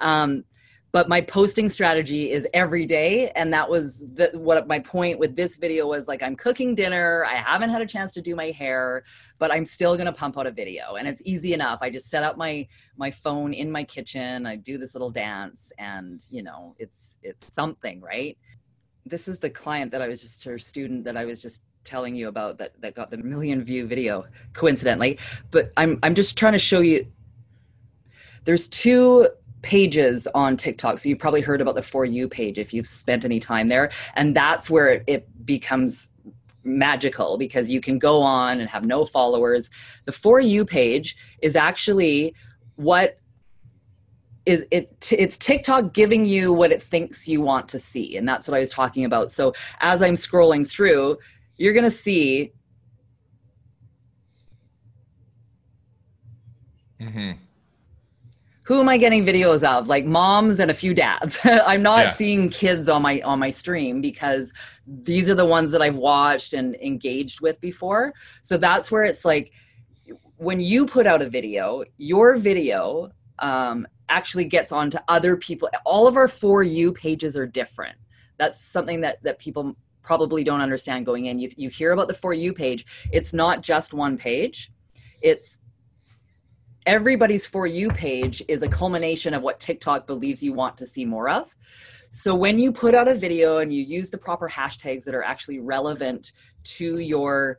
Um, 0.00 0.44
but 0.92 1.08
my 1.08 1.20
posting 1.20 1.68
strategy 1.68 2.30
is 2.30 2.46
every 2.54 2.86
day 2.86 3.30
and 3.30 3.52
that 3.52 3.68
was 3.68 4.06
the, 4.14 4.30
what 4.34 4.66
my 4.66 4.78
point 4.78 5.18
with 5.18 5.36
this 5.36 5.56
video 5.56 5.86
was 5.86 6.08
like 6.08 6.22
i'm 6.22 6.36
cooking 6.36 6.74
dinner 6.74 7.24
i 7.24 7.36
haven't 7.36 7.70
had 7.70 7.82
a 7.82 7.86
chance 7.86 8.12
to 8.12 8.20
do 8.20 8.34
my 8.34 8.50
hair 8.50 9.02
but 9.38 9.52
i'm 9.52 9.64
still 9.64 9.94
going 9.94 10.06
to 10.06 10.12
pump 10.12 10.38
out 10.38 10.46
a 10.46 10.50
video 10.50 10.96
and 10.96 11.06
it's 11.06 11.22
easy 11.24 11.52
enough. 11.54 11.80
I 11.82 11.90
just 11.90 12.08
set 12.08 12.22
up 12.22 12.36
my 12.36 12.66
my 12.96 13.10
phone 13.10 13.52
in 13.52 13.70
my 13.70 13.84
kitchen 13.84 14.46
i 14.46 14.56
do 14.56 14.78
this 14.78 14.94
little 14.94 15.10
dance 15.10 15.72
and 15.78 16.26
you 16.30 16.42
know 16.42 16.74
it's 16.78 17.18
it's 17.22 17.54
something 17.54 18.00
right? 18.00 18.38
This 19.04 19.28
is 19.28 19.38
the 19.38 19.50
client 19.50 19.92
that 19.92 20.02
I 20.02 20.08
was 20.08 20.20
just 20.20 20.42
her 20.44 20.58
student 20.58 21.04
that 21.04 21.16
I 21.16 21.24
was 21.24 21.40
just 21.40 21.62
telling 21.84 22.14
you 22.14 22.28
about 22.28 22.58
that 22.58 22.80
that 22.80 22.94
got 22.94 23.10
the 23.10 23.16
million 23.18 23.62
view 23.62 23.86
video 23.86 24.24
coincidentally. 24.52 25.18
But 25.50 25.72
I'm 25.76 25.98
I'm 26.02 26.14
just 26.14 26.36
trying 26.36 26.54
to 26.54 26.58
show 26.58 26.80
you 26.80 27.06
there's 28.44 28.68
two 28.68 29.28
pages 29.62 30.28
on 30.34 30.56
TikTok. 30.56 30.98
So 30.98 31.08
you've 31.08 31.18
probably 31.18 31.40
heard 31.40 31.60
about 31.60 31.74
the 31.74 31.82
for 31.82 32.04
you 32.04 32.28
page 32.28 32.58
if 32.58 32.72
you've 32.72 32.86
spent 32.86 33.24
any 33.24 33.40
time 33.40 33.66
there. 33.66 33.90
And 34.14 34.34
that's 34.34 34.70
where 34.70 35.02
it, 35.06 35.28
becomes 35.44 36.10
magical 36.64 37.38
because 37.38 37.70
you 37.70 37.80
can 37.80 37.98
go 37.98 38.20
on 38.20 38.60
and 38.60 38.68
have 38.68 38.84
no 38.84 39.04
followers. 39.04 39.70
The 40.04 40.12
for 40.12 40.40
you 40.40 40.64
page 40.64 41.16
is 41.40 41.54
actually 41.54 42.34
what 42.74 43.18
is 44.44 44.64
it 44.70 45.12
it's 45.12 45.36
TikTok 45.38 45.92
giving 45.92 46.26
you 46.26 46.52
what 46.52 46.72
it 46.72 46.82
thinks 46.82 47.28
you 47.28 47.40
want 47.40 47.68
to 47.68 47.78
see. 47.78 48.16
And 48.16 48.28
that's 48.28 48.48
what 48.48 48.56
I 48.56 48.60
was 48.60 48.70
talking 48.70 49.04
about. 49.04 49.30
So 49.30 49.52
as 49.80 50.02
I'm 50.02 50.14
scrolling 50.14 50.68
through, 50.68 51.18
you're 51.56 51.72
going 51.72 51.84
to 51.84 51.90
see 51.90 52.52
hmm 57.00 57.32
Who 58.66 58.80
am 58.80 58.88
I 58.88 58.96
getting 58.98 59.24
videos 59.24 59.62
of? 59.62 59.86
Like 59.86 60.04
moms 60.04 60.58
and 60.58 60.70
a 60.70 60.74
few 60.74 60.92
dads. 60.92 61.38
I'm 61.44 61.82
not 61.82 62.06
Yeah. 62.06 62.10
seeing 62.10 62.48
kids 62.48 62.88
on 62.88 63.00
my 63.02 63.20
on 63.20 63.38
my 63.38 63.50
stream 63.50 64.00
because 64.00 64.52
these 64.86 65.30
are 65.30 65.36
the 65.36 65.46
ones 65.46 65.70
that 65.70 65.82
I've 65.82 65.96
watched 65.96 66.52
and 66.52 66.74
engaged 66.76 67.40
with 67.40 67.60
before. 67.60 68.12
So 68.42 68.56
that's 68.56 68.90
where 68.90 69.04
it's 69.04 69.24
like 69.24 69.52
when 70.36 70.58
you 70.60 70.84
put 70.84 71.06
out 71.06 71.22
a 71.22 71.28
video, 71.28 71.84
your 71.96 72.36
video 72.36 73.10
um, 73.38 73.86
actually 74.08 74.44
gets 74.44 74.72
onto 74.72 74.98
other 75.08 75.36
people. 75.36 75.68
All 75.84 76.06
of 76.06 76.16
our 76.16 76.28
for 76.28 76.62
you 76.62 76.92
pages 76.92 77.36
are 77.36 77.46
different. 77.46 77.96
That's 78.36 78.60
something 78.60 79.00
that 79.02 79.22
that 79.22 79.38
people 79.38 79.76
probably 80.02 80.42
don't 80.44 80.60
understand 80.60 81.06
going 81.06 81.26
in. 81.26 81.38
You 81.38 81.50
you 81.56 81.68
hear 81.68 81.92
about 81.92 82.08
the 82.08 82.14
for 82.14 82.34
you 82.34 82.52
page. 82.52 82.84
It's 83.12 83.32
not 83.32 83.62
just 83.62 83.94
one 83.94 84.18
page. 84.18 84.72
It's 85.22 85.60
everybody's 86.86 87.46
for 87.46 87.66
you 87.66 87.90
page 87.90 88.42
is 88.48 88.62
a 88.62 88.68
culmination 88.68 89.34
of 89.34 89.42
what 89.42 89.60
TikTok 89.60 90.06
believes 90.06 90.42
you 90.42 90.52
want 90.52 90.76
to 90.78 90.86
see 90.86 91.04
more 91.04 91.28
of. 91.28 91.54
So 92.10 92.34
when 92.34 92.58
you 92.58 92.72
put 92.72 92.94
out 92.94 93.08
a 93.08 93.14
video 93.14 93.58
and 93.58 93.72
you 93.72 93.82
use 93.82 94.10
the 94.10 94.18
proper 94.18 94.48
hashtags 94.48 95.04
that 95.04 95.14
are 95.14 95.24
actually 95.24 95.58
relevant 95.58 96.32
to 96.64 96.98
your 96.98 97.58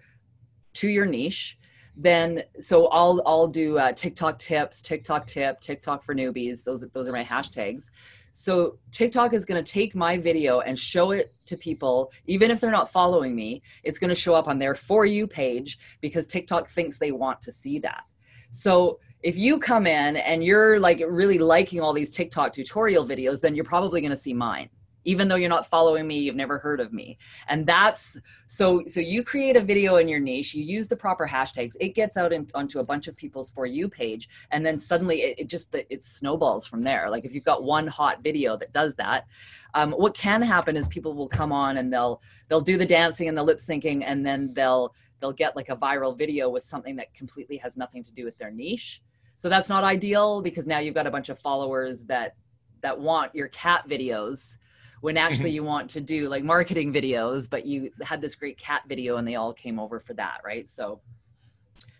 to 0.76 0.88
your 0.88 1.06
niche, 1.06 1.58
then 1.96 2.44
so 2.60 2.88
I'll 2.88 3.22
I'll 3.26 3.48
do 3.48 3.78
uh, 3.78 3.92
TikTok 3.92 4.40
tips, 4.40 4.82
TikTok 4.82 5.26
tip, 5.26 5.60
TikTok 5.60 6.04
for 6.04 6.16
newbies. 6.16 6.64
Those 6.64 6.86
those 6.94 7.08
are 7.08 7.12
my 7.12 7.26
hashtags. 7.26 7.92
So 8.32 8.78
TikTok 8.92 9.34
is 9.34 9.46
going 9.46 9.64
to 9.64 9.72
take 9.72 9.96
my 9.96 10.18
video 10.18 10.60
and 10.60 10.78
show 10.78 11.12
it 11.12 11.34
to 11.48 11.58
people, 11.58 12.12
even 12.28 12.52
if 12.52 12.62
they're 12.62 12.72
not 12.72 12.92
following 12.92 13.36
me. 13.36 13.64
It's 13.84 14.00
going 14.00 14.10
to 14.10 14.16
show 14.16 14.36
up 14.36 14.48
on 14.48 14.60
their 14.60 14.76
for 14.76 15.06
you 15.06 15.28
page 15.28 15.78
because 16.02 16.28
TikTok 16.28 16.70
thinks 16.70 17.00
they 17.00 17.12
want 17.12 17.42
to 17.42 17.52
see 17.52 17.80
that. 17.80 18.04
So 18.52 19.00
if 19.24 19.38
you 19.38 19.60
come 19.60 19.88
in 19.88 20.18
and 20.18 20.44
you're 20.44 20.80
like 20.80 21.02
really 21.08 21.40
liking 21.40 21.82
all 21.82 21.94
these 21.94 22.12
TikTok 22.12 22.54
tutorial 22.54 23.06
videos, 23.06 23.42
then 23.42 23.56
you're 23.56 23.66
probably 23.66 24.02
going 24.02 24.12
to 24.12 24.16
see 24.16 24.34
mine 24.34 24.70
even 25.08 25.30
though 25.30 25.38
you're 25.38 25.50
not 25.50 25.66
following 25.66 26.06
me 26.06 26.20
you've 26.20 26.36
never 26.36 26.60
heard 26.60 26.82
of 26.82 26.92
me. 26.92 27.18
And 27.48 27.66
that's 27.66 28.20
so 28.46 28.84
so 28.86 29.00
you 29.00 29.24
create 29.24 29.56
a 29.56 29.62
video 29.62 29.96
in 29.96 30.08
your 30.08 30.20
niche 30.20 30.54
you 30.54 30.64
use 30.64 30.88
the 30.88 30.96
proper 30.96 31.26
hashtags 31.26 31.76
it 31.80 31.96
gets 31.96 32.18
out 32.18 32.34
in, 32.34 32.46
onto 32.54 32.80
a 32.80 32.84
bunch 32.84 33.08
of 33.08 33.16
people's 33.16 33.50
for 33.50 33.66
you 33.66 33.88
page 33.90 34.28
and 34.52 34.66
then 34.66 34.78
suddenly 34.78 35.22
it, 35.22 35.40
it 35.40 35.48
just 35.48 35.74
it 35.74 36.04
snowballs 36.04 36.68
from 36.68 36.82
there. 36.82 37.10
Like 37.10 37.26
if 37.26 37.34
you've 37.34 37.46
got 37.46 37.64
one 37.64 37.88
hot 37.88 38.22
video 38.22 38.58
that 38.58 38.74
does 38.74 38.96
that 38.96 39.26
um, 39.74 39.94
what 39.94 40.14
can 40.14 40.42
happen 40.42 40.76
is 40.76 40.88
people 40.90 41.14
will 41.14 41.30
come 41.30 41.52
on 41.52 41.78
and 41.78 41.92
they'll 41.92 42.22
they'll 42.50 42.62
do 42.62 42.78
the 42.78 42.86
dancing 42.86 43.30
and 43.30 43.38
the 43.38 43.44
lip 43.44 43.58
syncing 43.58 44.04
and 44.06 44.26
then 44.26 44.54
they'll 44.54 44.94
they'll 45.20 45.32
get 45.32 45.56
like 45.56 45.70
a 45.70 45.76
viral 45.76 46.16
video 46.18 46.50
with 46.50 46.64
something 46.64 46.98
that 46.98 47.14
completely 47.14 47.58
has 47.58 47.78
nothing 47.78 48.04
to 48.04 48.12
do 48.14 48.26
with 48.26 48.38
their 48.38 48.52
niche 48.52 49.02
so 49.38 49.50
that's 49.50 49.70
not 49.70 49.84
ideal 49.84 50.42
because 50.42 50.68
now 50.68 50.80
you've 50.80 50.96
got 50.96 51.08
a 51.08 51.12
bunch 51.12 51.30
of 51.30 51.40
followers 51.40 52.04
that 52.06 52.36
that 52.82 53.00
want 53.00 53.34
your 53.34 53.48
cat 53.48 53.88
videos 53.88 54.58
when 55.02 55.16
actually 55.16 55.52
mm-hmm. 55.52 55.56
you 55.56 55.64
want 55.64 55.90
to 55.92 56.02
do 56.02 56.28
like 56.28 56.44
marketing 56.44 56.92
videos 56.92 57.50
but 57.50 57.66
you 57.66 57.92
had 58.04 58.20
this 58.20 58.36
great 58.36 58.58
cat 58.58 58.82
video 58.90 59.18
and 59.18 59.28
they 59.28 59.36
all 59.36 59.54
came 59.54 59.80
over 59.80 60.00
for 60.00 60.14
that 60.16 60.42
right? 60.44 60.68
So 60.68 61.00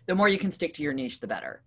the 0.06 0.14
more 0.14 0.28
you 0.28 0.38
can 0.38 0.50
stick 0.50 0.74
to 0.74 0.82
your 0.82 0.92
niche 0.92 1.20
the 1.20 1.26
better. 1.26 1.62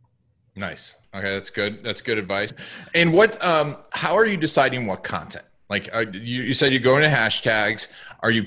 Nice. 0.55 0.97
Okay 1.15 1.33
that's 1.33 1.49
good. 1.49 1.83
That's 1.83 2.01
good 2.01 2.17
advice. 2.17 2.53
And 2.93 3.13
what 3.13 3.43
um 3.43 3.77
how 3.91 4.15
are 4.15 4.25
you 4.25 4.37
deciding 4.37 4.85
what 4.85 5.03
content? 5.03 5.45
Like 5.69 5.89
uh, 5.95 6.05
you, 6.11 6.43
you 6.43 6.53
said 6.53 6.73
you 6.73 6.79
go 6.79 6.97
into 6.97 7.07
hashtags. 7.07 7.93
Are 8.19 8.29
you 8.29 8.45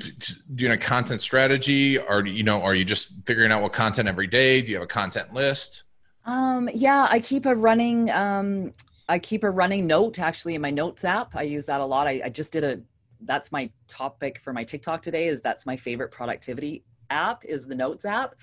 doing 0.54 0.72
a 0.72 0.76
content 0.76 1.22
strategy? 1.22 1.98
Or 1.98 2.26
you 2.26 2.42
know 2.42 2.60
are 2.60 2.74
you 2.74 2.84
just 2.84 3.14
figuring 3.24 3.50
out 3.50 3.62
what 3.62 3.72
content 3.72 4.08
every 4.08 4.26
day? 4.26 4.60
Do 4.60 4.68
you 4.68 4.74
have 4.74 4.84
a 4.84 4.86
content 4.86 5.32
list 5.32 5.84
um 6.24 6.68
yeah 6.74 7.06
i 7.10 7.18
keep 7.20 7.46
a 7.46 7.54
running 7.54 8.10
um 8.10 8.72
I 9.08 9.18
keep 9.18 9.44
a 9.44 9.50
running 9.50 9.86
note 9.86 10.18
actually 10.18 10.54
in 10.54 10.62
my 10.62 10.70
notes 10.70 11.04
app. 11.04 11.36
I 11.36 11.42
use 11.42 11.66
that 11.66 11.80
a 11.80 11.84
lot. 11.84 12.06
I, 12.06 12.22
I 12.24 12.28
just 12.30 12.52
did 12.52 12.64
a 12.64 12.80
that's 13.26 13.52
my 13.52 13.70
topic 13.86 14.38
for 14.40 14.52
my 14.52 14.64
TikTok 14.64 15.02
today 15.02 15.28
is 15.28 15.40
that's 15.40 15.64
my 15.66 15.76
favorite 15.76 16.10
productivity 16.10 16.84
app 17.10 17.44
is 17.44 17.66
the 17.66 17.74
notes 17.74 18.04
app. 18.04 18.34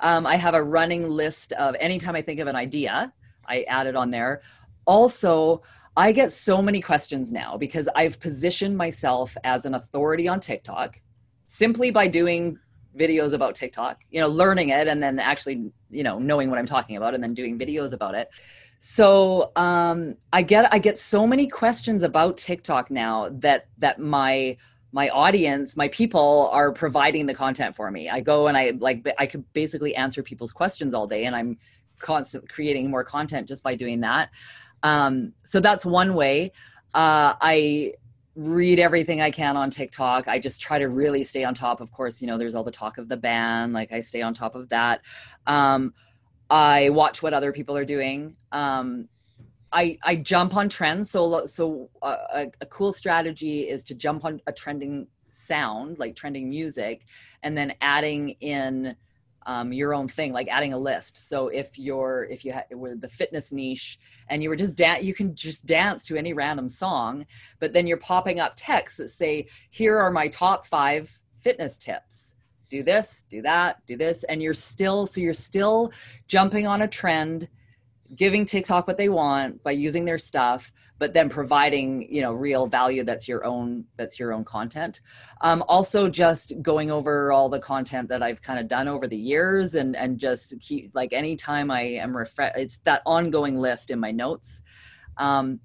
Um, 0.00 0.26
I 0.26 0.36
have 0.36 0.54
a 0.54 0.62
running 0.62 1.08
list 1.08 1.52
of 1.52 1.74
anytime 1.80 2.14
I 2.14 2.22
think 2.22 2.40
of 2.40 2.46
an 2.46 2.56
idea, 2.56 3.12
I 3.46 3.62
add 3.62 3.86
it 3.86 3.96
on 3.96 4.10
there. 4.10 4.42
Also, 4.84 5.62
I 5.96 6.12
get 6.12 6.30
so 6.30 6.62
many 6.62 6.80
questions 6.80 7.32
now 7.32 7.56
because 7.56 7.88
I've 7.96 8.20
positioned 8.20 8.76
myself 8.76 9.36
as 9.42 9.64
an 9.64 9.74
authority 9.74 10.28
on 10.28 10.40
TikTok 10.40 11.00
simply 11.46 11.90
by 11.90 12.06
doing 12.06 12.58
videos 12.98 13.32
about 13.32 13.54
TikTok, 13.54 14.00
you 14.10 14.20
know, 14.20 14.28
learning 14.28 14.70
it 14.70 14.88
and 14.88 15.02
then 15.02 15.18
actually, 15.18 15.70
you 15.90 16.02
know, 16.02 16.18
knowing 16.18 16.50
what 16.50 16.58
I'm 16.58 16.66
talking 16.66 16.96
about 16.96 17.14
and 17.14 17.22
then 17.22 17.34
doing 17.34 17.58
videos 17.58 17.92
about 17.92 18.14
it. 18.14 18.30
So 18.78 19.50
um, 19.56 20.14
i 20.32 20.42
get 20.42 20.72
i 20.72 20.78
get 20.78 20.98
so 20.98 21.26
many 21.26 21.48
questions 21.48 22.02
about 22.02 22.36
tiktok 22.36 22.90
now 22.90 23.28
that 23.32 23.66
that 23.78 23.98
my 23.98 24.56
my 24.92 25.08
audience 25.10 25.76
my 25.76 25.88
people 25.88 26.48
are 26.52 26.72
providing 26.72 27.26
the 27.26 27.34
content 27.34 27.74
for 27.74 27.90
me. 27.90 28.08
I 28.08 28.20
go 28.20 28.46
and 28.46 28.56
i 28.56 28.72
like 28.78 29.06
i 29.18 29.26
could 29.26 29.44
basically 29.52 29.94
answer 29.96 30.22
people's 30.22 30.52
questions 30.52 30.94
all 30.94 31.06
day 31.06 31.24
and 31.24 31.34
i'm 31.34 31.58
constant 31.98 32.48
creating 32.48 32.90
more 32.90 33.02
content 33.02 33.48
just 33.48 33.64
by 33.64 33.74
doing 33.74 34.00
that. 34.00 34.30
Um, 34.84 35.32
so 35.44 35.58
that's 35.60 35.84
one 35.84 36.14
way. 36.14 36.52
Uh, 36.94 37.34
i 37.40 37.94
read 38.40 38.78
everything 38.78 39.20
i 39.20 39.30
can 39.30 39.56
on 39.56 39.68
tiktok 39.68 40.28
i 40.28 40.38
just 40.38 40.62
try 40.62 40.78
to 40.78 40.88
really 40.88 41.24
stay 41.24 41.42
on 41.42 41.52
top 41.52 41.80
of 41.80 41.90
course 41.90 42.22
you 42.22 42.28
know 42.28 42.38
there's 42.38 42.54
all 42.54 42.62
the 42.62 42.70
talk 42.70 42.96
of 42.96 43.08
the 43.08 43.16
ban 43.16 43.72
like 43.72 43.90
i 43.90 43.98
stay 43.98 44.22
on 44.22 44.32
top 44.32 44.54
of 44.54 44.68
that 44.68 45.00
um, 45.48 45.92
I 46.50 46.88
watch 46.90 47.22
what 47.22 47.34
other 47.34 47.52
people 47.52 47.76
are 47.76 47.84
doing. 47.84 48.36
Um, 48.52 49.08
I 49.72 49.98
I 50.02 50.16
jump 50.16 50.56
on 50.56 50.68
trends. 50.68 51.10
So 51.10 51.46
so 51.46 51.90
uh, 52.02 52.16
a, 52.34 52.46
a 52.60 52.66
cool 52.66 52.92
strategy 52.92 53.68
is 53.68 53.84
to 53.84 53.94
jump 53.94 54.24
on 54.24 54.40
a 54.46 54.52
trending 54.52 55.08
sound, 55.28 55.98
like 55.98 56.16
trending 56.16 56.48
music, 56.48 57.04
and 57.42 57.56
then 57.56 57.74
adding 57.80 58.30
in 58.40 58.96
um, 59.48 59.72
your 59.72 59.94
own 59.94 60.06
thing, 60.06 60.32
like 60.32 60.46
adding 60.48 60.74
a 60.74 60.78
list. 60.78 61.16
So 61.28 61.48
if 61.48 61.78
you're 61.78 62.28
if 62.30 62.44
you 62.44 62.52
ha- 62.52 62.64
were 62.70 62.94
the 62.94 63.08
fitness 63.08 63.50
niche 63.50 63.98
and 64.28 64.42
you 64.42 64.50
were 64.50 64.56
just 64.56 64.76
dance, 64.76 65.02
you 65.02 65.14
can 65.14 65.34
just 65.34 65.66
dance 65.66 66.04
to 66.06 66.16
any 66.16 66.34
random 66.34 66.68
song, 66.68 67.26
but 67.58 67.72
then 67.72 67.86
you're 67.86 67.96
popping 67.96 68.38
up 68.38 68.52
texts 68.56 68.98
that 68.98 69.08
say, 69.08 69.48
"Here 69.70 69.98
are 69.98 70.10
my 70.10 70.28
top 70.28 70.66
five 70.66 71.20
fitness 71.38 71.78
tips." 71.78 72.36
do 72.68 72.82
this, 72.82 73.24
do 73.30 73.40
that, 73.40 73.84
do 73.86 73.96
this. 73.96 74.24
And 74.24 74.42
you're 74.42 74.52
still, 74.52 75.06
so 75.06 75.22
you're 75.22 75.32
still 75.32 75.90
jumping 76.26 76.66
on 76.66 76.82
a 76.82 76.88
trend, 76.88 77.48
giving 78.14 78.44
TikTok 78.44 78.86
what 78.86 78.98
they 78.98 79.08
want 79.08 79.62
by 79.62 79.70
using 79.70 80.04
their 80.04 80.18
stuff, 80.18 80.70
but 80.98 81.12
then 81.12 81.28
providing, 81.28 82.12
you 82.12 82.20
know, 82.22 82.32
real 82.32 82.66
value 82.66 83.04
that's 83.04 83.28
your 83.28 83.44
own, 83.44 83.84
that's 83.96 84.18
your 84.18 84.32
own 84.32 84.44
content. 84.44 85.00
Um, 85.40 85.62
also 85.68 86.08
just 86.08 86.52
going 86.60 86.90
over 86.90 87.32
all 87.32 87.48
the 87.48 87.60
content 87.60 88.08
that 88.08 88.22
I've 88.22 88.42
kind 88.42 88.58
of 88.58 88.68
done 88.68 88.88
over 88.88 89.06
the 89.06 89.16
years 89.16 89.74
and, 89.74 89.96
and 89.96 90.18
just 90.18 90.54
keep 90.60 90.90
like 90.94 91.12
anytime 91.12 91.70
I 91.70 91.82
am 91.82 92.16
refresh, 92.16 92.52
it's 92.56 92.78
that 92.80 93.02
ongoing 93.06 93.58
list 93.58 93.90
in 93.90 94.00
my 94.00 94.10
notes. 94.10 94.60
Um, 95.16 95.60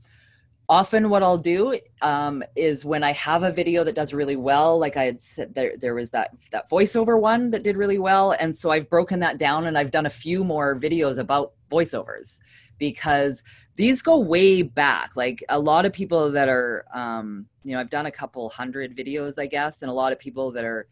often 0.70 1.10
what 1.10 1.22
i'll 1.22 1.38
do 1.38 1.78
um, 2.02 2.42
is 2.56 2.86
when 2.86 3.04
i 3.04 3.12
have 3.12 3.44
a 3.44 3.52
video 3.52 3.84
that 3.84 3.96
does 3.96 4.14
really 4.14 4.36
well 4.36 4.80
like 4.80 4.96
i 4.96 5.04
had 5.04 5.20
said 5.20 5.54
there, 5.54 5.74
there 5.80 5.94
was 5.94 6.12
that 6.12 6.32
that 6.52 6.70
voiceover 6.70 7.20
one 7.20 7.50
that 7.50 7.64
did 7.64 7.76
really 7.76 7.98
well 7.98 8.32
and 8.40 8.56
so 8.56 8.72
i've 8.72 8.90
broken 8.90 9.20
that 9.20 9.38
down 9.38 9.66
and 9.68 9.78
i've 9.78 9.92
done 9.92 10.06
a 10.06 10.10
few 10.10 10.44
more 10.44 10.76
videos 10.76 11.18
about 11.18 11.52
voiceovers 11.70 12.40
because 12.78 13.44
these 13.76 14.02
go 14.02 14.20
way 14.20 14.62
back 14.62 15.16
like 15.16 15.44
a 15.50 15.60
lot 15.60 15.86
of 15.86 15.94
people 15.94 16.32
that 16.32 16.48
are 16.48 16.86
um, 16.94 17.46
you 17.64 17.74
know 17.74 17.80
i've 17.80 17.90
done 17.90 18.06
a 18.06 18.12
couple 18.12 18.48
hundred 18.50 18.96
videos 18.96 19.40
i 19.40 19.46
guess 19.46 19.82
and 19.82 19.90
a 19.90 19.94
lot 19.94 20.12
of 20.12 20.20
people 20.20 20.52
that 20.52 20.64
are 20.64 20.88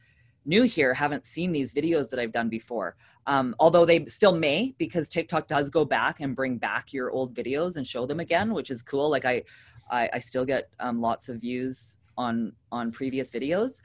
new 0.45 0.63
here 0.63 0.93
haven't 0.93 1.25
seen 1.25 1.51
these 1.51 1.73
videos 1.73 2.09
that 2.09 2.19
I've 2.19 2.31
done 2.31 2.49
before. 2.49 2.95
Um, 3.27 3.55
although 3.59 3.85
they 3.85 4.05
still 4.05 4.35
may, 4.35 4.73
because 4.77 5.09
TikTok 5.09 5.47
does 5.47 5.69
go 5.69 5.85
back 5.85 6.19
and 6.19 6.35
bring 6.35 6.57
back 6.57 6.93
your 6.93 7.11
old 7.11 7.33
videos 7.33 7.77
and 7.77 7.85
show 7.85 8.05
them 8.05 8.19
again, 8.19 8.53
which 8.53 8.71
is 8.71 8.81
cool. 8.81 9.09
Like 9.09 9.25
I, 9.25 9.43
I, 9.89 10.09
I 10.13 10.19
still 10.19 10.45
get 10.45 10.69
um, 10.79 10.99
lots 11.01 11.29
of 11.29 11.41
views 11.41 11.97
on 12.17 12.53
on 12.71 12.91
previous 12.91 13.31
videos. 13.31 13.81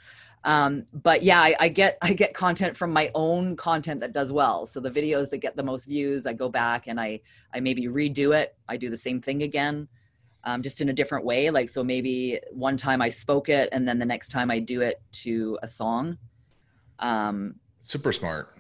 Um, 0.47 0.87
but 0.93 1.25
yeah, 1.25 1.43
I, 1.43 1.57
I, 1.59 1.69
get 1.69 1.99
I 2.01 2.13
get 2.13 2.33
content 2.33 2.77
from 2.77 2.93
my 2.93 3.11
own 3.17 3.57
content 3.57 3.99
that 4.01 4.13
does 4.13 4.33
well. 4.33 4.65
So 4.65 4.79
the 4.79 4.91
videos 4.91 5.29
that 5.31 5.39
get 5.39 5.57
the 5.57 5.65
most 5.65 5.87
views, 5.87 6.25
I 6.25 6.35
go 6.35 6.49
back 6.49 6.87
and 6.87 7.01
I 7.01 7.21
I 7.53 7.59
maybe 7.59 7.89
redo 7.89 8.35
it. 8.35 8.57
I 8.69 8.77
do 8.77 8.89
the 8.89 8.97
same 8.97 9.21
thing 9.21 9.43
again. 9.43 9.89
Um, 10.45 10.63
just 10.63 10.81
in 10.81 10.89
a 10.89 10.93
different 10.93 11.25
way. 11.25 11.51
Like, 11.51 11.69
so 11.69 11.83
maybe 11.83 12.39
one 12.53 12.77
time 12.77 13.03
I 13.03 13.09
spoke 13.09 13.49
it, 13.49 13.69
and 13.73 13.89
then 13.89 13.99
the 13.99 14.07
next 14.07 14.29
time 14.29 14.49
I 14.49 14.61
do 14.61 14.81
it 14.81 15.03
to 15.25 15.59
a 15.61 15.67
song. 15.67 16.19
Um, 17.01 17.57
Super 17.83 18.13
smart. 18.13 18.57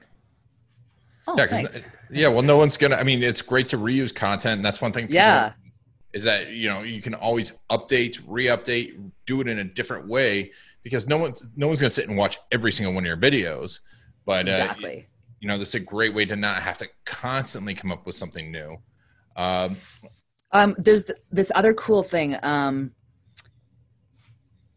Oh, 1.29 1.37
yeah, 1.38 1.68
yeah. 2.11 2.29
Well, 2.29 2.42
no 2.42 2.57
one's 2.57 2.77
gonna. 2.77 2.96
I 2.96 3.05
mean, 3.05 3.22
it's 3.22 3.42
great 3.42 3.68
to 3.68 3.79
reuse 3.79 4.12
content. 4.12 4.57
And 4.57 4.64
that's 4.64 4.81
one 4.81 4.90
thing. 4.90 5.07
yeah. 5.09 5.53
Is 6.12 6.25
that 6.25 6.49
you 6.49 6.68
know 6.68 6.83
you 6.83 7.01
can 7.01 7.14
always 7.14 7.53
update, 7.70 8.20
re-update, 8.27 9.12
do 9.27 9.40
it 9.40 9.46
in 9.46 9.61
a 9.61 9.64
different 9.64 10.09
way 10.09 10.51
because 10.87 11.09
no 11.09 11.18
one 11.18 11.35
no 11.57 11.66
one's 11.66 11.81
gonna 11.81 11.90
sit 11.90 12.07
and 12.07 12.16
watch 12.16 12.38
every 12.53 12.70
single 12.70 12.94
one 12.94 13.03
of 13.03 13.09
your 13.09 13.16
videos. 13.16 13.81
But 14.25 14.46
uh, 14.46 14.53
exactly. 14.53 14.99
Uh, 14.99 15.11
you 15.40 15.49
know, 15.49 15.59
this 15.59 15.70
is 15.70 15.75
a 15.75 15.81
great 15.81 16.14
way 16.14 16.25
to 16.27 16.37
not 16.37 16.62
have 16.62 16.79
to 16.79 16.88
constantly 17.05 17.75
come 17.75 17.90
up 17.90 18.07
with 18.07 18.14
something 18.14 18.53
new. 18.53 18.77
Um, 19.35 19.75
um, 20.53 20.77
there's 20.79 21.11
this 21.33 21.51
other 21.57 21.75
cool 21.75 22.05
thing. 22.05 22.37
Um, 22.40 22.92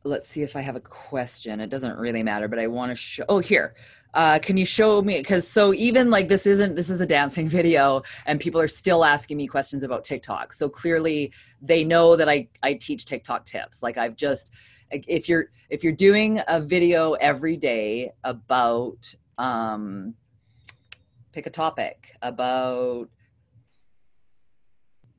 let's 0.03 0.27
see 0.27 0.41
if 0.41 0.55
I 0.55 0.61
have 0.61 0.75
a 0.75 0.79
question. 0.79 1.59
It 1.59 1.69
doesn't 1.69 1.95
really 1.95 2.23
matter, 2.23 2.47
but 2.47 2.57
I 2.57 2.65
want 2.65 2.91
to 2.91 2.95
show. 2.95 3.25
Oh, 3.29 3.37
here. 3.37 3.75
Uh, 4.15 4.39
can 4.39 4.57
you 4.57 4.65
show 4.65 5.03
me? 5.03 5.19
Because 5.19 5.47
so 5.47 5.75
even 5.75 6.09
like 6.09 6.27
this 6.27 6.47
isn't 6.47 6.73
this 6.73 6.89
is 6.89 7.01
a 7.01 7.05
dancing 7.05 7.47
video, 7.59 8.01
and 8.25 8.39
people 8.39 8.59
are 8.59 8.67
still 8.67 9.05
asking 9.05 9.37
me 9.37 9.45
questions 9.45 9.83
about 9.83 10.03
TikTok. 10.03 10.53
So 10.53 10.69
clearly 10.69 11.31
they 11.61 11.83
know 11.83 12.15
that 12.15 12.27
I 12.27 12.47
I 12.63 12.73
teach 12.73 13.05
TikTok 13.05 13.45
tips. 13.45 13.83
Like 13.83 13.99
I've 13.99 14.15
just 14.15 14.51
if 14.91 15.29
you're 15.29 15.51
if 15.69 15.83
you're 15.83 15.93
doing 15.93 16.41
a 16.47 16.59
video 16.59 17.13
every 17.13 17.57
day 17.57 18.11
about 18.23 19.13
um, 19.37 20.13
pick 21.31 21.45
a 21.45 21.49
topic 21.49 22.15
about 22.21 23.09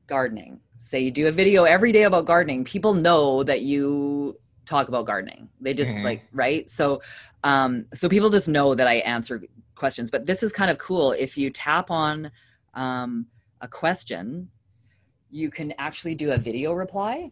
gardening 0.07 0.59
say 0.79 0.99
you 0.99 1.11
do 1.11 1.27
a 1.27 1.31
video 1.31 1.63
every 1.63 1.91
day 1.91 2.03
about 2.03 2.25
gardening 2.25 2.65
people 2.65 2.93
know 2.93 3.43
that 3.43 3.61
you 3.61 4.37
talk 4.65 4.87
about 4.87 5.05
gardening. 5.05 5.49
They 5.59 5.73
just 5.73 5.91
mm-hmm. 5.91 6.05
like 6.05 6.23
right. 6.31 6.69
So 6.69 7.01
um, 7.43 7.85
so 7.93 8.09
people 8.09 8.29
just 8.29 8.47
know 8.47 8.73
that 8.75 8.87
I 8.87 8.95
answer 8.95 9.43
questions. 9.75 10.09
But 10.09 10.25
this 10.25 10.43
is 10.43 10.51
kind 10.51 10.71
of 10.71 10.77
cool. 10.77 11.11
If 11.11 11.37
you 11.37 11.49
tap 11.49 11.91
on 11.91 12.31
um, 12.73 13.27
a 13.59 13.67
question, 13.67 14.49
you 15.29 15.49
can 15.51 15.73
actually 15.77 16.15
do 16.15 16.31
a 16.31 16.37
video 16.37 16.73
reply. 16.73 17.31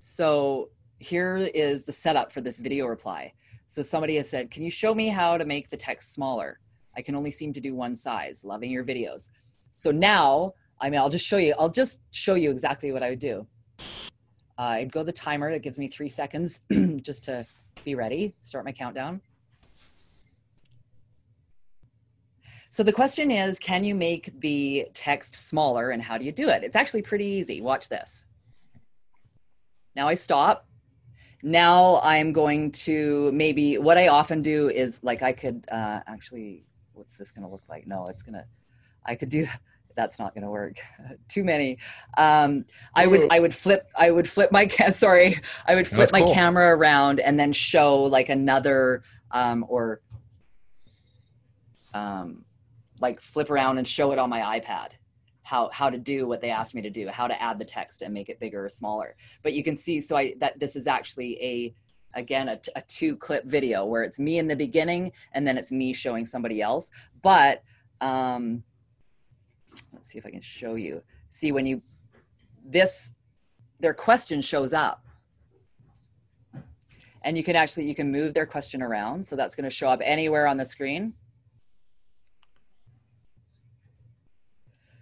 So 0.00 0.70
here 0.98 1.36
is 1.54 1.86
the 1.86 1.92
setup 1.92 2.32
for 2.32 2.40
this 2.40 2.58
video 2.58 2.86
reply. 2.86 3.32
So 3.66 3.82
somebody 3.82 4.16
has 4.16 4.28
said, 4.28 4.50
"Can 4.50 4.62
you 4.62 4.70
show 4.70 4.94
me 4.94 5.08
how 5.08 5.38
to 5.38 5.44
make 5.44 5.68
the 5.68 5.76
text 5.76 6.12
smaller? 6.12 6.58
I 6.96 7.02
can 7.02 7.14
only 7.14 7.30
seem 7.30 7.52
to 7.52 7.60
do 7.60 7.74
one 7.74 7.94
size. 7.94 8.44
Loving 8.44 8.70
your 8.70 8.84
videos." 8.84 9.30
So 9.72 9.90
now, 9.90 10.54
I 10.80 10.90
mean, 10.90 11.00
I'll 11.00 11.10
just 11.10 11.26
show 11.26 11.36
you. 11.36 11.54
I'll 11.58 11.68
just 11.68 12.00
show 12.10 12.34
you 12.34 12.50
exactly 12.50 12.92
what 12.92 13.02
I 13.02 13.10
would 13.10 13.18
do. 13.18 13.46
Uh, 14.58 14.62
I'd 14.62 14.92
go 14.92 15.02
the 15.02 15.12
timer. 15.12 15.50
It 15.50 15.62
gives 15.62 15.78
me 15.78 15.86
three 15.86 16.08
seconds 16.08 16.60
just 17.02 17.24
to 17.24 17.46
be 17.84 17.94
ready. 17.94 18.34
Start 18.40 18.64
my 18.64 18.72
countdown. 18.72 19.20
So 22.70 22.82
the 22.82 22.92
question 22.92 23.30
is, 23.30 23.58
can 23.58 23.82
you 23.82 23.94
make 23.94 24.40
the 24.40 24.88
text 24.92 25.34
smaller 25.34 25.90
and 25.90 26.02
how 26.02 26.18
do 26.18 26.24
you 26.24 26.32
do 26.32 26.48
it? 26.48 26.62
It's 26.62 26.76
actually 26.76 27.02
pretty 27.02 27.24
easy. 27.24 27.60
Watch 27.60 27.88
this. 27.88 28.26
Now 29.96 30.06
I 30.06 30.14
stop. 30.14 30.67
Now 31.42 32.00
I'm 32.02 32.32
going 32.32 32.72
to 32.72 33.30
maybe, 33.32 33.78
what 33.78 33.96
I 33.96 34.08
often 34.08 34.42
do 34.42 34.68
is 34.68 35.02
like 35.04 35.22
I 35.22 35.32
could 35.32 35.64
uh, 35.70 36.00
actually, 36.06 36.64
what's 36.94 37.16
this 37.16 37.30
gonna 37.30 37.50
look 37.50 37.62
like? 37.68 37.86
No, 37.86 38.06
it's 38.06 38.22
gonna, 38.22 38.44
I 39.04 39.14
could 39.14 39.28
do, 39.28 39.46
that's 39.96 40.18
not 40.18 40.34
gonna 40.34 40.50
work. 40.50 40.78
Too 41.28 41.44
many. 41.44 41.78
Um, 42.16 42.64
I 42.94 43.06
would, 43.06 43.28
I 43.30 43.40
would 43.40 43.54
flip, 43.54 43.88
I 43.96 44.10
would 44.10 44.28
flip 44.28 44.50
my, 44.52 44.66
ca- 44.66 44.90
sorry, 44.92 45.40
I 45.66 45.74
would 45.74 45.88
flip 45.88 46.10
my 46.12 46.20
cool. 46.20 46.34
camera 46.34 46.76
around 46.76 47.20
and 47.20 47.38
then 47.38 47.52
show 47.52 48.02
like 48.02 48.28
another, 48.28 49.02
um, 49.30 49.64
or 49.68 50.00
um, 51.94 52.44
like 53.00 53.20
flip 53.20 53.50
around 53.50 53.78
and 53.78 53.86
show 53.86 54.12
it 54.12 54.18
on 54.18 54.28
my 54.28 54.60
iPad 54.60 54.90
how 55.48 55.70
how 55.72 55.88
to 55.88 55.96
do 55.96 56.26
what 56.26 56.42
they 56.42 56.50
asked 56.50 56.74
me 56.74 56.82
to 56.82 56.90
do, 56.90 57.08
how 57.08 57.26
to 57.26 57.42
add 57.42 57.56
the 57.56 57.64
text 57.64 58.02
and 58.02 58.12
make 58.12 58.28
it 58.28 58.38
bigger 58.38 58.66
or 58.66 58.68
smaller. 58.68 59.16
But 59.42 59.54
you 59.54 59.64
can 59.64 59.76
see 59.76 59.98
so 60.00 60.14
I 60.14 60.34
that 60.40 60.60
this 60.60 60.76
is 60.76 60.86
actually 60.86 61.42
a 61.42 61.74
again 62.14 62.48
a 62.48 62.82
two 62.82 63.16
clip 63.16 63.44
video 63.46 63.86
where 63.86 64.02
it's 64.02 64.18
me 64.18 64.38
in 64.38 64.46
the 64.46 64.56
beginning 64.56 65.12
and 65.32 65.46
then 65.46 65.56
it's 65.56 65.72
me 65.72 65.94
showing 65.94 66.26
somebody 66.26 66.60
else. 66.60 66.90
But 67.22 67.62
um, 68.02 68.62
let's 69.94 70.10
see 70.10 70.18
if 70.18 70.26
I 70.26 70.30
can 70.30 70.42
show 70.42 70.74
you. 70.74 71.02
See 71.30 71.50
when 71.50 71.64
you 71.64 71.80
this 72.62 73.12
their 73.80 73.94
question 73.94 74.42
shows 74.42 74.74
up 74.74 75.06
and 77.22 77.38
you 77.38 77.42
can 77.42 77.56
actually 77.56 77.86
you 77.86 77.94
can 77.94 78.12
move 78.12 78.34
their 78.34 78.44
question 78.44 78.82
around 78.82 79.24
so 79.24 79.34
that's 79.34 79.56
going 79.56 79.64
to 79.64 79.74
show 79.74 79.88
up 79.88 80.00
anywhere 80.04 80.46
on 80.46 80.58
the 80.58 80.64
screen 80.64 81.14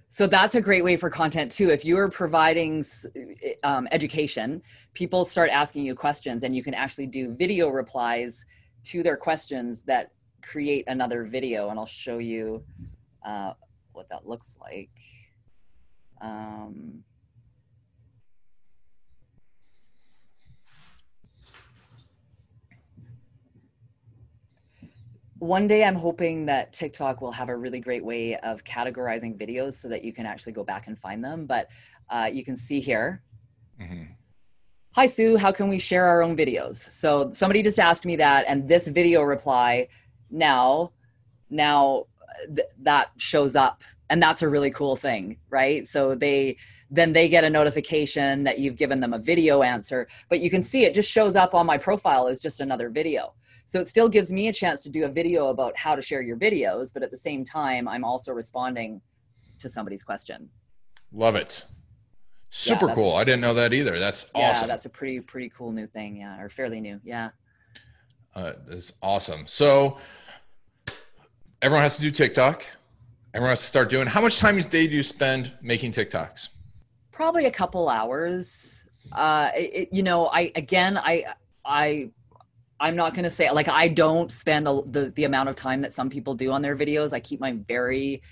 so 0.08 0.26
that's 0.26 0.54
a 0.54 0.60
great 0.60 0.84
way 0.84 0.96
for 0.96 1.10
content 1.10 1.50
too. 1.50 1.70
If 1.70 1.84
you 1.84 1.98
are 1.98 2.08
providing 2.08 2.84
um, 3.62 3.88
education 3.90 4.62
people 4.94 5.24
start 5.24 5.50
asking 5.50 5.84
you 5.84 5.94
questions 5.94 6.42
and 6.44 6.54
you 6.54 6.62
can 6.62 6.74
actually 6.74 7.06
do 7.06 7.34
video 7.34 7.68
replies 7.68 8.44
to 8.84 9.02
their 9.02 9.16
questions 9.16 9.82
that 9.82 10.12
create 10.42 10.84
another 10.86 11.24
video. 11.24 11.70
And 11.70 11.78
i'll 11.78 11.86
show 11.86 12.18
you 12.18 12.64
uh, 13.24 13.52
what 13.92 14.08
that 14.08 14.26
looks 14.26 14.56
like. 14.60 14.90
Um, 16.20 17.02
one 25.38 25.66
day 25.66 25.84
i'm 25.84 25.94
hoping 25.94 26.46
that 26.46 26.72
tiktok 26.72 27.20
will 27.20 27.32
have 27.32 27.48
a 27.48 27.56
really 27.56 27.80
great 27.80 28.04
way 28.04 28.36
of 28.38 28.64
categorizing 28.64 29.36
videos 29.38 29.74
so 29.74 29.88
that 29.88 30.02
you 30.02 30.12
can 30.12 30.24
actually 30.24 30.52
go 30.52 30.64
back 30.64 30.86
and 30.86 30.98
find 30.98 31.22
them 31.22 31.46
but 31.46 31.68
uh, 32.08 32.30
you 32.32 32.44
can 32.44 32.54
see 32.54 32.78
here. 32.78 33.22
Mhm. 33.80 34.06
hi 34.94 35.06
sue. 35.06 35.36
How 35.36 35.50
can 35.52 35.68
we 35.68 35.78
share 35.78 36.06
our 36.06 36.22
own 36.22 36.36
videos? 36.36 36.76
So 36.90 37.30
somebody 37.32 37.62
just 37.62 37.80
asked 37.80 38.06
me 38.06 38.16
that 38.16 38.44
and 38.48 38.68
this 38.68 38.86
video 38.86 39.22
reply 39.22 39.88
now 40.30 40.92
now 41.50 42.06
th- 42.54 42.68
that 42.82 43.10
shows 43.16 43.56
up. 43.56 43.82
And 44.08 44.22
that's 44.22 44.42
a 44.42 44.48
really 44.48 44.70
cool 44.70 44.96
thing 44.96 45.38
right? 45.50 45.86
So 45.86 46.14
they 46.14 46.56
then 46.90 47.12
they 47.12 47.28
get 47.28 47.42
a 47.42 47.50
notification 47.50 48.44
that 48.44 48.60
you've 48.60 48.76
given 48.76 49.00
them 49.00 49.12
a 49.12 49.18
video 49.18 49.62
answer 49.62 50.06
but 50.28 50.38
you 50.38 50.48
can 50.48 50.62
see 50.62 50.84
it 50.84 50.94
just 50.94 51.10
shows 51.10 51.34
up 51.34 51.52
on 51.54 51.66
my 51.66 51.76
profile 51.76 52.28
as 52.28 52.38
just 52.38 52.60
another 52.60 52.88
video 52.88 53.34
so 53.66 53.80
it 53.80 53.86
still 53.86 54.08
gives 54.08 54.32
me 54.32 54.48
a 54.48 54.52
chance 54.52 54.80
to 54.82 54.88
do 54.88 55.04
a 55.04 55.08
video 55.08 55.48
about 55.48 55.76
how 55.76 55.94
to 55.94 56.02
share 56.02 56.22
your 56.22 56.36
videos 56.36 56.92
but 56.94 57.02
at 57.02 57.10
the 57.10 57.16
same 57.16 57.44
time 57.44 57.86
i'm 57.88 58.04
also 58.04 58.32
responding 58.32 59.00
to 59.58 59.68
somebody's 59.68 60.02
question 60.02 60.48
Love 61.12 61.36
it. 61.36 61.64
Super 62.50 62.86
that's- 62.86 62.94
cool. 62.96 63.14
I 63.16 63.22
didn't 63.24 63.40
know 63.40 63.54
that 63.54 63.72
either. 63.72 63.98
That's 63.98 64.28
yeah 64.34 64.50
awesome. 64.50 64.64
Yeah, 64.68 64.74
that's 64.74 64.86
a 64.86 64.88
pretty 64.90 65.20
pretty 65.20 65.48
cool 65.50 65.70
new 65.72 65.86
thing 65.86 66.16
yeah 66.16 66.40
or 66.40 66.48
fairly 66.48 66.80
new 66.80 67.00
yeah 67.04 67.30
Uh, 68.34 68.52
that's 68.66 68.92
awesome. 69.02 69.46
So 69.46 69.98
everyone 71.62 71.82
has 71.82 71.96
to 71.96 72.02
do 72.02 72.10
TikTok. 72.10 72.66
Everyone 73.34 73.50
has 73.50 73.60
to 73.60 73.66
start 73.66 73.88
doing. 73.90 74.06
How 74.06 74.20
much 74.20 74.38
time 74.38 74.58
a 74.58 74.62
day 74.62 74.86
do 74.86 74.94
you 74.96 75.02
spend 75.02 75.52
making 75.62 75.92
TikToks? 75.92 76.48
probably 77.12 77.46
a 77.46 77.50
couple 77.50 77.88
hours 77.88 78.84
uh 79.12 79.48
it- 79.54 79.88
you 79.90 80.02
know 80.02 80.26
i 80.26 80.52
again 80.54 80.98
i 80.98 81.24
i 81.64 82.10
i'm 82.80 82.96
not 82.96 83.14
going 83.14 83.24
to 83.24 83.30
say 83.30 83.50
like 83.50 83.68
i 83.68 83.88
don't 83.88 84.32
spend 84.32 84.68
a, 84.68 84.82
the 84.86 85.06
the 85.16 85.24
amount 85.24 85.48
of 85.48 85.56
time 85.56 85.80
that 85.80 85.92
some 85.92 86.10
people 86.10 86.34
do 86.34 86.52
on 86.52 86.62
their 86.62 86.76
videos. 86.76 87.12
I 87.12 87.20
keep 87.20 87.40
mine 87.40 87.64
very 87.66 88.22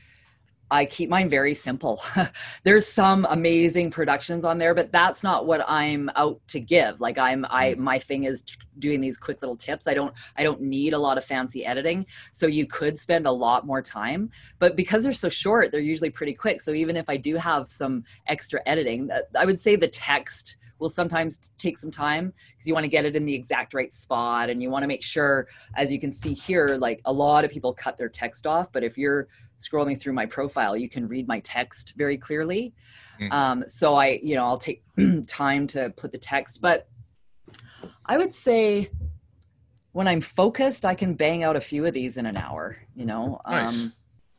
i 0.71 0.85
keep 0.87 1.11
mine 1.11 1.29
very 1.29 1.53
simple. 1.53 2.03
There's 2.65 2.87
some 2.87 3.27
amazing 3.29 3.91
productions 3.91 4.45
on 4.45 4.59
there 4.59 4.75
but 4.75 4.91
that's 4.93 5.23
not 5.23 5.47
what 5.47 5.63
i'm 5.69 6.11
out 6.17 6.41
to 6.49 6.61
give. 6.61 7.01
Like 7.01 7.19
i'm 7.19 7.45
i 7.49 7.75
my 7.75 7.99
thing 7.99 8.25
is 8.25 8.43
doing 8.79 9.01
these 9.01 9.17
quick 9.17 9.41
little 9.41 9.57
tips. 9.57 9.87
I 9.87 9.95
don't 9.95 10.15
i 10.37 10.43
don't 10.43 10.63
need 10.63 10.95
a 10.95 10.99
lot 10.99 11.19
of 11.19 11.25
fancy 11.25 11.65
editing. 11.65 12.07
So 12.33 12.47
you 12.47 12.67
could 12.67 12.99
spend 12.99 13.27
a 13.27 13.33
lot 13.33 13.67
more 13.67 13.83
time 13.83 14.31
but 14.59 14.75
because 14.77 15.05
they're 15.05 15.13
so 15.13 15.29
short 15.29 15.71
they're 15.71 15.81
usually 15.81 16.11
pretty 16.11 16.35
quick. 16.35 16.61
So 16.61 16.73
even 16.73 16.97
if 16.97 17.09
i 17.09 17.17
do 17.17 17.37
have 17.37 17.69
some 17.69 18.05
extra 18.27 18.61
editing 18.67 19.11
uh, 19.11 19.21
i 19.39 19.45
would 19.45 19.59
say 19.59 19.77
the 19.77 19.89
text 19.89 20.57
will 20.79 20.89
sometimes 20.89 21.51
take 21.59 21.79
some 21.79 21.91
time 21.91 22.33
because 22.53 22.67
you 22.67 22.75
want 22.75 22.85
to 22.85 22.89
get 22.89 23.05
it 23.05 23.17
in 23.17 23.25
the 23.25 23.35
exact 23.35 23.75
right 23.75 23.93
spot 23.93 24.51
and 24.51 24.63
you 24.63 24.71
want 24.71 24.83
to 24.83 24.89
make 24.89 25.03
sure 25.03 25.47
as 25.77 25.93
you 25.93 26.01
can 26.01 26.11
see 26.11 26.35
here 26.35 26.77
like 26.81 27.01
a 27.05 27.13
lot 27.13 27.45
of 27.45 27.51
people 27.51 27.73
cut 27.73 27.97
their 27.97 28.09
text 28.09 28.47
off 28.47 28.71
but 28.73 28.83
if 28.83 28.99
you're 28.99 29.29
scrolling 29.59 29.99
through 29.99 30.13
my 30.13 30.27
profile 30.27 30.77
you 30.77 30.89
can 30.89 31.07
read 31.07 31.27
my 31.29 31.41
text 31.41 31.95
very 31.97 32.17
clearly 32.19 32.73
Mhm. 33.21 33.33
um, 33.33 33.65
so 33.69 33.95
i 33.95 34.19
you 34.23 34.35
know 34.35 34.45
i'll 34.45 34.59
take 34.59 34.83
time 35.29 35.69
to 35.69 35.91
put 35.91 36.11
the 36.11 36.19
text 36.19 36.61
but 36.61 36.89
i 38.07 38.19
would 38.19 38.33
say 38.33 38.91
when 39.93 40.09
i'm 40.09 40.21
focused 40.21 40.85
i 40.85 40.95
can 40.95 41.15
bang 41.15 41.45
out 41.45 41.55
a 41.55 41.61
few 41.61 41.87
of 41.87 41.93
these 41.95 42.17
in 42.17 42.27
an 42.27 42.37
hour 42.37 42.77
you 42.97 43.07
know 43.07 43.41
Nice. 43.49 43.85
um, 43.85 43.93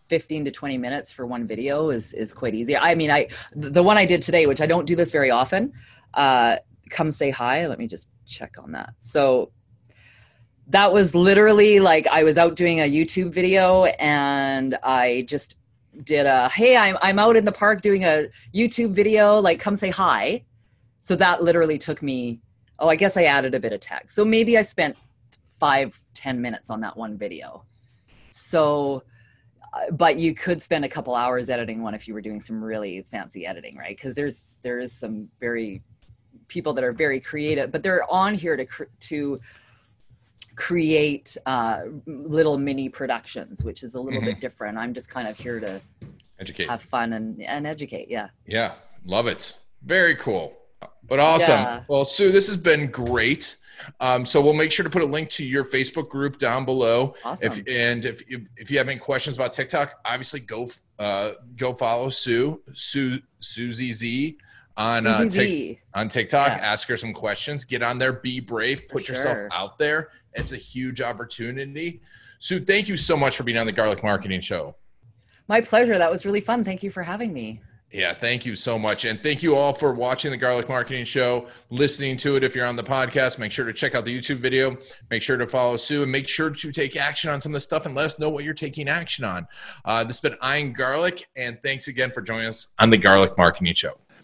15 0.09 0.45
to 0.45 0.51
20 0.51 0.77
minutes 0.77 1.11
for 1.11 1.25
one 1.25 1.47
video 1.47 1.89
is 1.89 2.13
is 2.13 2.33
quite 2.33 2.53
easy 2.53 2.75
i 2.77 2.93
mean 2.93 3.09
i 3.09 3.27
the 3.55 3.81
one 3.81 3.97
i 3.97 4.05
did 4.05 4.21
today 4.21 4.45
which 4.45 4.61
i 4.61 4.65
don't 4.67 4.85
do 4.85 4.95
this 4.95 5.11
very 5.11 5.31
often 5.31 5.71
uh 6.15 6.57
come 6.89 7.11
say 7.11 7.29
hi. 7.29 7.67
Let 7.67 7.79
me 7.79 7.87
just 7.87 8.09
check 8.25 8.55
on 8.61 8.71
that. 8.73 8.93
So 8.97 9.51
that 10.67 10.91
was 10.91 11.13
literally 11.13 11.79
like 11.79 12.07
i 12.07 12.23
was 12.23 12.39
out 12.39 12.55
doing 12.55 12.79
a 12.79 12.91
youtube 12.91 13.31
video 13.31 13.85
and 13.85 14.75
i 14.81 15.23
just 15.27 15.57
did 16.03 16.25
a 16.25 16.49
hey 16.49 16.75
i'm, 16.75 16.97
I'm 17.03 17.19
out 17.19 17.35
in 17.35 17.45
the 17.45 17.51
park 17.51 17.81
doing 17.81 18.03
a 18.03 18.27
youtube 18.53 18.91
video. 18.91 19.39
Like 19.39 19.59
come 19.59 19.75
say 19.75 19.89
hi. 19.89 20.43
So 21.01 21.15
that 21.17 21.43
literally 21.43 21.77
took 21.77 22.01
me 22.01 22.41
oh 22.79 22.89
i 22.89 22.95
guess 22.95 23.15
i 23.15 23.23
added 23.23 23.53
a 23.53 23.59
bit 23.59 23.73
of 23.73 23.79
text 23.79 24.15
so 24.15 24.25
maybe 24.25 24.57
i 24.57 24.61
spent 24.61 24.97
five 25.59 25.99
ten 26.13 26.41
minutes 26.41 26.69
on 26.69 26.81
that 26.81 26.97
one 26.97 27.17
video. 27.17 27.63
So 28.31 29.03
uh, 29.73 29.91
but 29.91 30.17
you 30.17 30.33
could 30.33 30.61
spend 30.61 30.85
a 30.85 30.89
couple 30.89 31.15
hours 31.15 31.49
editing 31.49 31.81
one 31.81 31.93
if 31.93 32.07
you 32.07 32.13
were 32.13 32.21
doing 32.21 32.39
some 32.39 32.63
really 32.63 33.01
fancy 33.03 33.45
editing 33.45 33.75
right? 33.77 33.95
Because 33.95 34.15
there's 34.15 34.59
there 34.63 34.79
is 34.79 34.91
some 34.91 35.29
very 35.39 35.83
people 36.47 36.73
that 36.73 36.83
are 36.83 36.91
very 36.91 37.19
creative 37.19 37.71
but 37.71 37.81
they're 37.83 38.09
on 38.11 38.33
here 38.33 38.55
to 38.55 38.65
to 38.99 39.37
create 40.55 41.35
uh, 41.45 41.81
little 42.05 42.57
mini 42.57 42.87
productions 42.87 43.63
which 43.63 43.83
is 43.83 43.95
a 43.95 43.99
little 43.99 44.21
bit 44.21 44.39
different 44.39 44.77
i'm 44.77 44.93
just 44.93 45.09
kind 45.09 45.27
of 45.27 45.37
here 45.37 45.59
to 45.59 45.81
Educate. 46.39 46.69
have 46.69 46.81
fun 46.81 47.13
and, 47.13 47.41
and 47.41 47.65
educate 47.67 48.09
yeah 48.09 48.29
Yeah, 48.45 48.73
love 49.05 49.27
it. 49.27 49.57
Very 49.83 50.15
cool. 50.15 50.57
But 51.07 51.19
awesome. 51.19 51.59
Yeah. 51.59 51.83
Well, 51.87 52.03
Sue, 52.05 52.31
this 52.31 52.47
has 52.47 52.57
been 52.57 52.89
great. 52.91 53.57
Um, 53.99 54.25
so 54.25 54.41
we'll 54.41 54.53
make 54.53 54.71
sure 54.71 54.83
to 54.83 54.89
put 54.89 55.01
a 55.01 55.05
link 55.05 55.29
to 55.31 55.45
your 55.45 55.63
Facebook 55.63 56.09
group 56.09 56.39
down 56.39 56.65
below. 56.65 57.15
awesome 57.23 57.51
If 57.51 57.63
and 57.69 58.05
if 58.05 58.27
you 58.29 58.47
if 58.57 58.71
you 58.71 58.77
have 58.77 58.89
any 58.89 58.99
questions 58.99 59.35
about 59.35 59.53
TikTok, 59.53 59.93
obviously 60.05 60.39
go 60.39 60.67
uh, 60.97 61.31
go 61.55 61.73
follow 61.73 62.09
Sue 62.09 62.61
Sue 62.73 63.19
Susie 63.39 63.91
Z 63.91 64.37
on 64.77 65.07
uh, 65.07 65.29
Z. 65.29 65.79
on 65.93 66.09
TikTok. 66.09 66.49
Yeah. 66.49 66.57
Ask 66.57 66.87
her 66.89 66.97
some 66.97 67.13
questions. 67.13 67.65
Get 67.65 67.81
on 67.81 67.97
there. 67.97 68.13
Be 68.13 68.39
brave. 68.39 68.87
Put 68.87 69.07
yourself 69.07 69.37
sure. 69.37 69.49
out 69.51 69.77
there. 69.77 70.09
It's 70.33 70.51
a 70.51 70.57
huge 70.57 71.01
opportunity. 71.01 72.01
Sue, 72.39 72.59
thank 72.59 72.87
you 72.87 72.97
so 72.97 73.15
much 73.15 73.37
for 73.37 73.43
being 73.43 73.57
on 73.57 73.65
the 73.65 73.71
Garlic 73.71 74.03
Marketing 74.03 74.41
Show. 74.41 74.75
my 75.47 75.61
pleasure 75.61 75.97
that 75.97 76.11
was 76.11 76.25
really 76.25 76.41
fun 76.41 76.63
thank 76.63 76.83
you 76.83 76.91
for 76.91 77.01
having 77.03 77.33
me 77.33 77.61
Yeah, 77.91 78.13
thank 78.13 78.45
you 78.45 78.55
so 78.55 78.77
much. 78.77 79.05
And 79.05 79.23
thank 79.23 79.41
you 79.41 79.55
all 79.55 79.71
for 79.71 79.93
watching 79.93 80.31
the 80.31 80.37
Garlic 80.37 80.67
Marketing 80.67 81.05
Show, 81.05 81.47
listening 81.69 82.17
to 82.17 82.35
it. 82.35 82.43
If 82.43 82.53
you're 82.53 82.65
on 82.65 82.75
the 82.75 82.83
podcast, 82.83 83.39
make 83.39 83.53
sure 83.53 83.63
to 83.63 83.71
check 83.71 83.95
out 83.95 84.03
the 84.03 84.19
YouTube 84.19 84.39
video. 84.39 84.75
Make 85.09 85.21
sure 85.21 85.37
to 85.37 85.47
follow 85.47 85.77
Sue 85.77 86.03
and 86.03 86.11
make 86.11 86.27
sure 86.27 86.49
to 86.49 86.71
take 86.73 86.97
action 86.97 87.29
on 87.29 87.39
some 87.39 87.51
of 87.51 87.53
the 87.53 87.61
stuff 87.61 87.85
and 87.85 87.95
let 87.95 88.05
us 88.05 88.19
know 88.19 88.29
what 88.29 88.43
you're 88.43 88.53
taking 88.53 88.89
action 88.89 89.23
on. 89.23 89.47
Uh, 89.85 90.03
this 90.03 90.19
has 90.19 90.29
been 90.29 90.37
Ian 90.43 90.73
Garlic, 90.73 91.27
and 91.37 91.57
thanks 91.63 91.87
again 91.87 92.11
for 92.11 92.21
joining 92.21 92.47
us 92.47 92.73
on 92.79 92.89
the 92.89 92.97
Garlic 92.97 93.37
Marketing 93.37 93.73
Show. 93.73 93.97